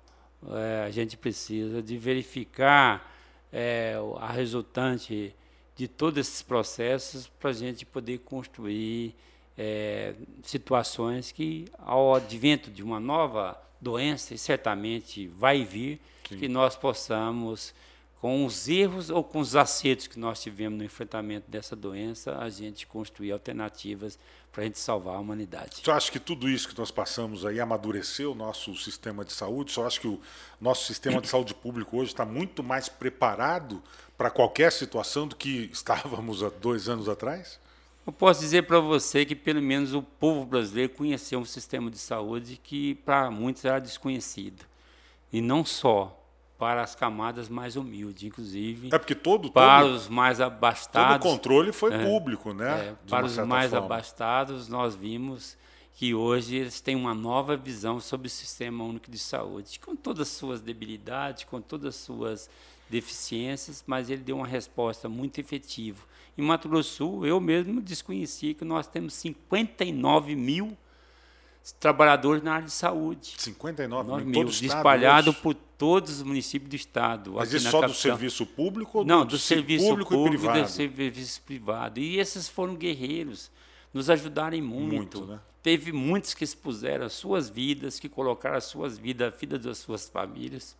é, 0.50 0.84
a 0.86 0.90
gente 0.90 1.16
precisa 1.16 1.80
de 1.80 1.96
verificar 1.96 3.14
é, 3.52 3.94
a 4.18 4.26
resultante 4.26 5.34
de 5.76 5.86
todos 5.86 6.18
esses 6.18 6.42
processos 6.42 7.28
para 7.28 7.50
a 7.50 7.54
gente 7.54 7.86
poder 7.86 8.18
construir 8.18 9.14
é, 9.56 10.14
situações 10.42 11.32
que, 11.32 11.66
ao 11.78 12.14
advento 12.14 12.70
de 12.70 12.82
uma 12.82 12.98
nova 12.98 13.60
doença, 13.80 14.36
certamente 14.36 15.26
vai 15.26 15.64
vir, 15.64 16.00
Sim. 16.28 16.38
que 16.38 16.48
nós 16.48 16.76
possamos, 16.76 17.74
com 18.20 18.46
os 18.46 18.68
erros 18.68 19.10
ou 19.10 19.24
com 19.24 19.40
os 19.40 19.56
acertos 19.56 20.06
que 20.06 20.18
nós 20.18 20.40
tivemos 20.40 20.78
no 20.78 20.84
enfrentamento 20.84 21.50
dessa 21.50 21.74
doença, 21.74 22.38
a 22.38 22.48
gente 22.48 22.86
construir 22.86 23.32
alternativas 23.32 24.18
para 24.52 24.62
a 24.62 24.66
gente 24.66 24.78
salvar 24.78 25.16
a 25.16 25.18
humanidade. 25.18 25.80
Você 25.82 25.90
acha 25.90 26.12
que 26.12 26.20
tudo 26.20 26.48
isso 26.48 26.68
que 26.68 26.78
nós 26.78 26.90
passamos 26.90 27.44
aí 27.44 27.58
amadureceu 27.58 28.32
o 28.32 28.34
nosso 28.34 28.76
sistema 28.76 29.24
de 29.24 29.32
saúde? 29.32 29.72
Você 29.72 29.80
acha 29.80 30.00
que 30.00 30.06
o 30.06 30.20
nosso 30.60 30.86
sistema 30.86 31.20
de 31.20 31.28
saúde 31.28 31.54
público 31.54 31.96
hoje 31.96 32.12
está 32.12 32.24
muito 32.24 32.62
mais 32.62 32.88
preparado 32.88 33.82
para 34.16 34.30
qualquer 34.30 34.70
situação 34.70 35.26
do 35.26 35.34
que 35.34 35.68
estávamos 35.72 36.42
há 36.42 36.50
dois 36.50 36.88
anos 36.88 37.08
atrás? 37.08 37.58
Eu 38.06 38.12
posso 38.12 38.40
dizer 38.40 38.62
para 38.62 38.80
você 38.80 39.24
que 39.24 39.36
pelo 39.36 39.62
menos 39.62 39.94
o 39.94 40.02
povo 40.02 40.44
brasileiro 40.44 40.92
conheceu 40.92 41.38
um 41.38 41.44
sistema 41.44 41.90
de 41.90 41.98
saúde 41.98 42.60
que 42.62 42.96
para 42.96 43.30
muitos 43.30 43.64
era 43.64 43.78
desconhecido. 43.78 44.64
E 45.32 45.40
não 45.40 45.64
só 45.64 46.18
para 46.58 46.82
as 46.82 46.94
camadas 46.94 47.48
mais 47.48 47.74
humildes, 47.74 48.22
inclusive. 48.22 48.90
É 48.92 48.98
porque 48.98 49.14
todo 49.14 49.50
para 49.50 49.82
todo, 49.82 49.94
os 49.94 50.08
mais 50.08 50.40
abastados. 50.40 51.18
Todo 51.18 51.30
o 51.30 51.34
controle 51.34 51.72
foi 51.72 51.92
é, 51.92 52.04
público, 52.04 52.52
né? 52.52 52.88
É, 52.88 52.94
para 53.08 53.26
os 53.26 53.36
mais 53.38 53.70
forma. 53.70 53.86
abastados, 53.86 54.68
nós 54.68 54.94
vimos 54.94 55.56
que 55.94 56.14
hoje 56.14 56.56
eles 56.56 56.80
têm 56.80 56.96
uma 56.96 57.14
nova 57.14 57.56
visão 57.56 58.00
sobre 58.00 58.26
o 58.26 58.30
sistema 58.30 58.84
único 58.84 59.10
de 59.10 59.18
saúde, 59.18 59.78
com 59.80 59.94
todas 59.94 60.28
as 60.28 60.34
suas 60.34 60.60
debilidades, 60.60 61.44
com 61.44 61.60
todas 61.60 61.94
as 61.94 61.96
suas 61.96 62.48
deficiências, 62.92 63.82
mas 63.86 64.08
ele 64.08 64.22
deu 64.22 64.36
uma 64.36 64.46
resposta 64.46 65.08
muito 65.08 65.40
efetiva 65.40 66.04
em 66.36 66.42
Mato 66.42 66.68
Grosso 66.68 66.90
do 66.90 66.96
Sul, 66.96 67.26
eu 67.26 67.40
mesmo 67.40 67.80
desconheci 67.80 68.54
que 68.54 68.64
nós 68.64 68.86
temos 68.86 69.14
59 69.14 70.34
mil 70.34 70.76
trabalhadores 71.78 72.42
na 72.42 72.54
área 72.54 72.66
de 72.66 72.72
saúde. 72.72 73.34
59 73.38 74.08
9 74.08 74.24
mil, 74.24 74.40
mil 74.40 74.48
espalhados 74.48 75.36
por 75.36 75.54
todos 75.54 76.18
os 76.18 76.22
municípios 76.22 76.70
do 76.70 76.76
estado. 76.76 77.32
Mas 77.34 77.52
isso 77.52 77.70
só 77.70 77.80
capital. 77.80 77.88
do 77.90 77.94
serviço 77.94 78.46
público 78.46 78.98
ou 78.98 79.04
Não, 79.04 79.20
do, 79.20 79.32
do 79.32 79.38
serviço 79.38 79.86
público, 79.86 80.14
público 80.14 80.46
e 80.46 80.62
do 80.62 80.68
serviço 80.68 81.42
privado. 81.42 82.00
E 82.00 82.18
esses 82.18 82.48
foram 82.48 82.74
guerreiros, 82.74 83.50
nos 83.92 84.08
ajudaram 84.08 84.60
muito. 84.62 85.18
muito 85.18 85.26
né? 85.26 85.40
Teve 85.62 85.92
muitos 85.92 86.34
que 86.34 86.42
expuseram 86.42 87.06
as 87.06 87.12
suas 87.12 87.48
vidas, 87.48 88.00
que 88.00 88.08
colocaram 88.08 88.56
as 88.56 88.64
suas 88.64 88.98
vidas, 88.98 89.32
a 89.32 89.36
vida 89.36 89.58
das 89.58 89.78
suas 89.78 90.08
famílias, 90.08 90.76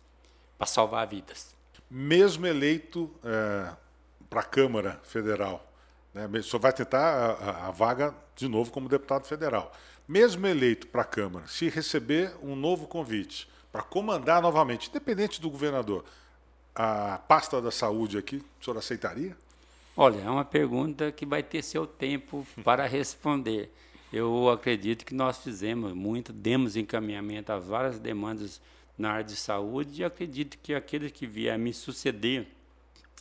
para 0.57 0.67
salvar 0.67 1.07
vidas. 1.07 1.55
Mesmo 1.95 2.47
eleito 2.47 3.07
é, 3.23 3.71
para 4.27 4.39
a 4.39 4.43
Câmara 4.43 4.99
Federal, 5.03 5.63
né, 6.11 6.27
só 6.41 6.57
vai 6.57 6.73
tentar 6.73 6.97
a, 6.99 7.33
a, 7.33 7.67
a 7.67 7.71
vaga 7.71 8.15
de 8.35 8.47
novo 8.47 8.71
como 8.71 8.89
deputado 8.89 9.27
federal. 9.27 9.71
Mesmo 10.07 10.47
eleito 10.47 10.87
para 10.87 11.03
a 11.03 11.05
Câmara, 11.05 11.45
se 11.47 11.69
receber 11.69 12.33
um 12.41 12.55
novo 12.55 12.87
convite 12.87 13.47
para 13.71 13.83
comandar 13.83 14.41
novamente, 14.41 14.89
independente 14.89 15.39
do 15.39 15.51
governador, 15.51 16.03
a 16.73 17.19
pasta 17.27 17.61
da 17.61 17.69
saúde 17.69 18.17
aqui, 18.17 18.37
o 18.59 18.65
senhor 18.65 18.75
aceitaria? 18.79 19.37
Olha, 19.95 20.19
é 20.19 20.29
uma 20.31 20.43
pergunta 20.43 21.11
que 21.11 21.27
vai 21.27 21.43
ter 21.43 21.61
seu 21.61 21.85
tempo 21.85 22.43
para 22.63 22.87
responder. 22.87 23.71
Eu 24.11 24.49
acredito 24.49 25.05
que 25.05 25.13
nós 25.13 25.37
fizemos 25.37 25.93
muito, 25.93 26.33
demos 26.33 26.75
encaminhamento 26.75 27.51
a 27.51 27.59
várias 27.59 27.99
demandas 27.99 28.59
na 28.97 29.11
área 29.11 29.23
de 29.23 29.35
saúde 29.35 30.01
e 30.01 30.05
acredito 30.05 30.57
que 30.59 30.73
aquele 30.73 31.09
que 31.09 31.25
vier 31.25 31.57
me 31.57 31.73
suceder 31.73 32.47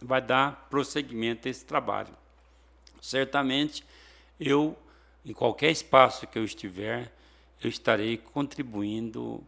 vai 0.00 0.20
dar 0.20 0.68
prosseguimento 0.68 1.48
a 1.48 1.50
esse 1.50 1.64
trabalho. 1.64 2.14
Certamente, 3.00 3.84
eu, 4.38 4.76
em 5.24 5.32
qualquer 5.32 5.70
espaço 5.70 6.26
que 6.26 6.38
eu 6.38 6.44
estiver, 6.44 7.12
eu 7.62 7.68
estarei 7.68 8.16
contribuindo 8.16 9.42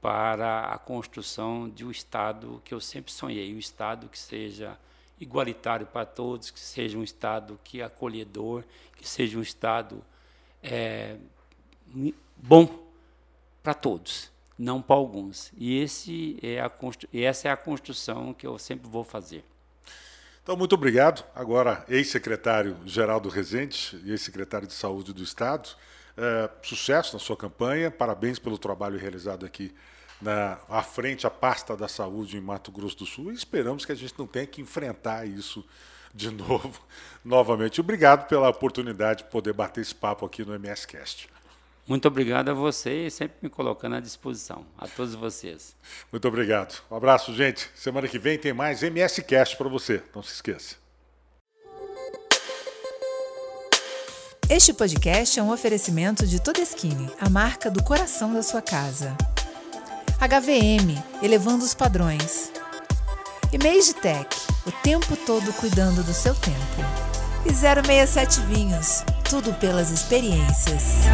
para 0.00 0.66
a 0.66 0.78
construção 0.78 1.68
de 1.68 1.84
um 1.84 1.90
Estado 1.90 2.62
que 2.64 2.72
eu 2.72 2.80
sempre 2.80 3.12
sonhei, 3.12 3.54
um 3.54 3.58
Estado 3.58 4.08
que 4.08 4.18
seja 4.18 4.78
igualitário 5.18 5.86
para 5.86 6.04
todos, 6.04 6.50
que 6.50 6.60
seja 6.60 6.96
um 6.96 7.02
Estado 7.02 7.58
que 7.64 7.80
é 7.80 7.84
acolhedor, 7.84 8.62
que 8.96 9.08
seja 9.08 9.38
um 9.38 9.42
Estado 9.42 10.04
é, 10.62 11.16
bom 12.36 12.86
para 13.62 13.74
todos, 13.74 14.30
não 14.58 14.80
para 14.80 14.96
alguns. 14.96 15.52
E 15.56 15.78
esse 15.80 16.38
é 16.42 16.60
a, 16.60 16.70
essa 17.12 17.48
é 17.48 17.50
a 17.50 17.56
construção 17.56 18.32
que 18.32 18.46
eu 18.46 18.58
sempre 18.58 18.88
vou 18.88 19.04
fazer. 19.04 19.44
Então, 20.42 20.56
muito 20.56 20.74
obrigado. 20.74 21.24
Agora, 21.34 21.84
ex-secretário 21.88 22.76
Geraldo 22.86 23.28
Rezende 23.28 24.00
ex-secretário 24.06 24.66
de 24.66 24.74
Saúde 24.74 25.12
do 25.12 25.22
Estado. 25.22 25.70
É, 26.16 26.48
sucesso 26.62 27.14
na 27.14 27.18
sua 27.18 27.36
campanha, 27.36 27.90
parabéns 27.90 28.38
pelo 28.38 28.56
trabalho 28.56 28.98
realizado 28.98 29.44
aqui 29.44 29.74
na, 30.20 30.58
à 30.68 30.82
frente 30.82 31.26
à 31.26 31.30
pasta 31.30 31.76
da 31.76 31.88
saúde 31.88 32.38
em 32.38 32.40
Mato 32.40 32.72
Grosso 32.72 32.96
do 32.98 33.06
Sul 33.06 33.32
e 33.32 33.34
esperamos 33.34 33.84
que 33.84 33.92
a 33.92 33.94
gente 33.94 34.14
não 34.18 34.26
tenha 34.26 34.46
que 34.46 34.62
enfrentar 34.62 35.26
isso 35.26 35.64
de 36.14 36.30
novo, 36.32 36.80
novamente. 37.24 37.80
Obrigado 37.80 38.26
pela 38.26 38.48
oportunidade 38.48 39.24
de 39.24 39.30
poder 39.30 39.52
bater 39.52 39.82
esse 39.82 39.94
papo 39.94 40.24
aqui 40.24 40.44
no 40.44 40.54
MSCast. 40.54 41.28
Muito 41.86 42.08
obrigado 42.08 42.48
a 42.48 42.54
você 42.54 43.06
e 43.06 43.10
sempre 43.10 43.36
me 43.42 43.48
colocando 43.48 43.94
à 43.94 44.00
disposição. 44.00 44.66
A 44.76 44.88
todos 44.88 45.14
vocês. 45.14 45.76
Muito 46.10 46.26
obrigado. 46.26 46.82
Um 46.90 46.96
abraço, 46.96 47.32
gente. 47.32 47.70
Semana 47.74 48.08
que 48.08 48.18
vem 48.18 48.38
tem 48.38 48.52
mais 48.52 48.82
MSCast 48.82 49.56
para 49.56 49.68
você. 49.68 50.02
Não 50.14 50.22
se 50.22 50.34
esqueça. 50.34 50.76
Este 54.48 54.72
podcast 54.72 55.38
é 55.38 55.42
um 55.42 55.52
oferecimento 55.52 56.24
de 56.26 56.40
Todeskine, 56.40 57.10
a 57.20 57.28
marca 57.28 57.68
do 57.68 57.82
coração 57.82 58.32
da 58.32 58.42
sua 58.42 58.62
casa. 58.62 59.16
HVM, 60.20 61.02
elevando 61.22 61.64
os 61.64 61.74
padrões. 61.74 62.52
E 63.52 63.58
Tech, 63.94 64.28
o 64.66 64.72
tempo 64.82 65.16
todo 65.26 65.52
cuidando 65.54 66.02
do 66.02 66.12
seu 66.12 66.34
tempo. 66.34 67.05
E 67.48 67.54
067 67.54 68.40
Vinhos, 68.40 69.04
tudo 69.22 69.52
pelas 69.54 69.90
experiências. 69.90 71.06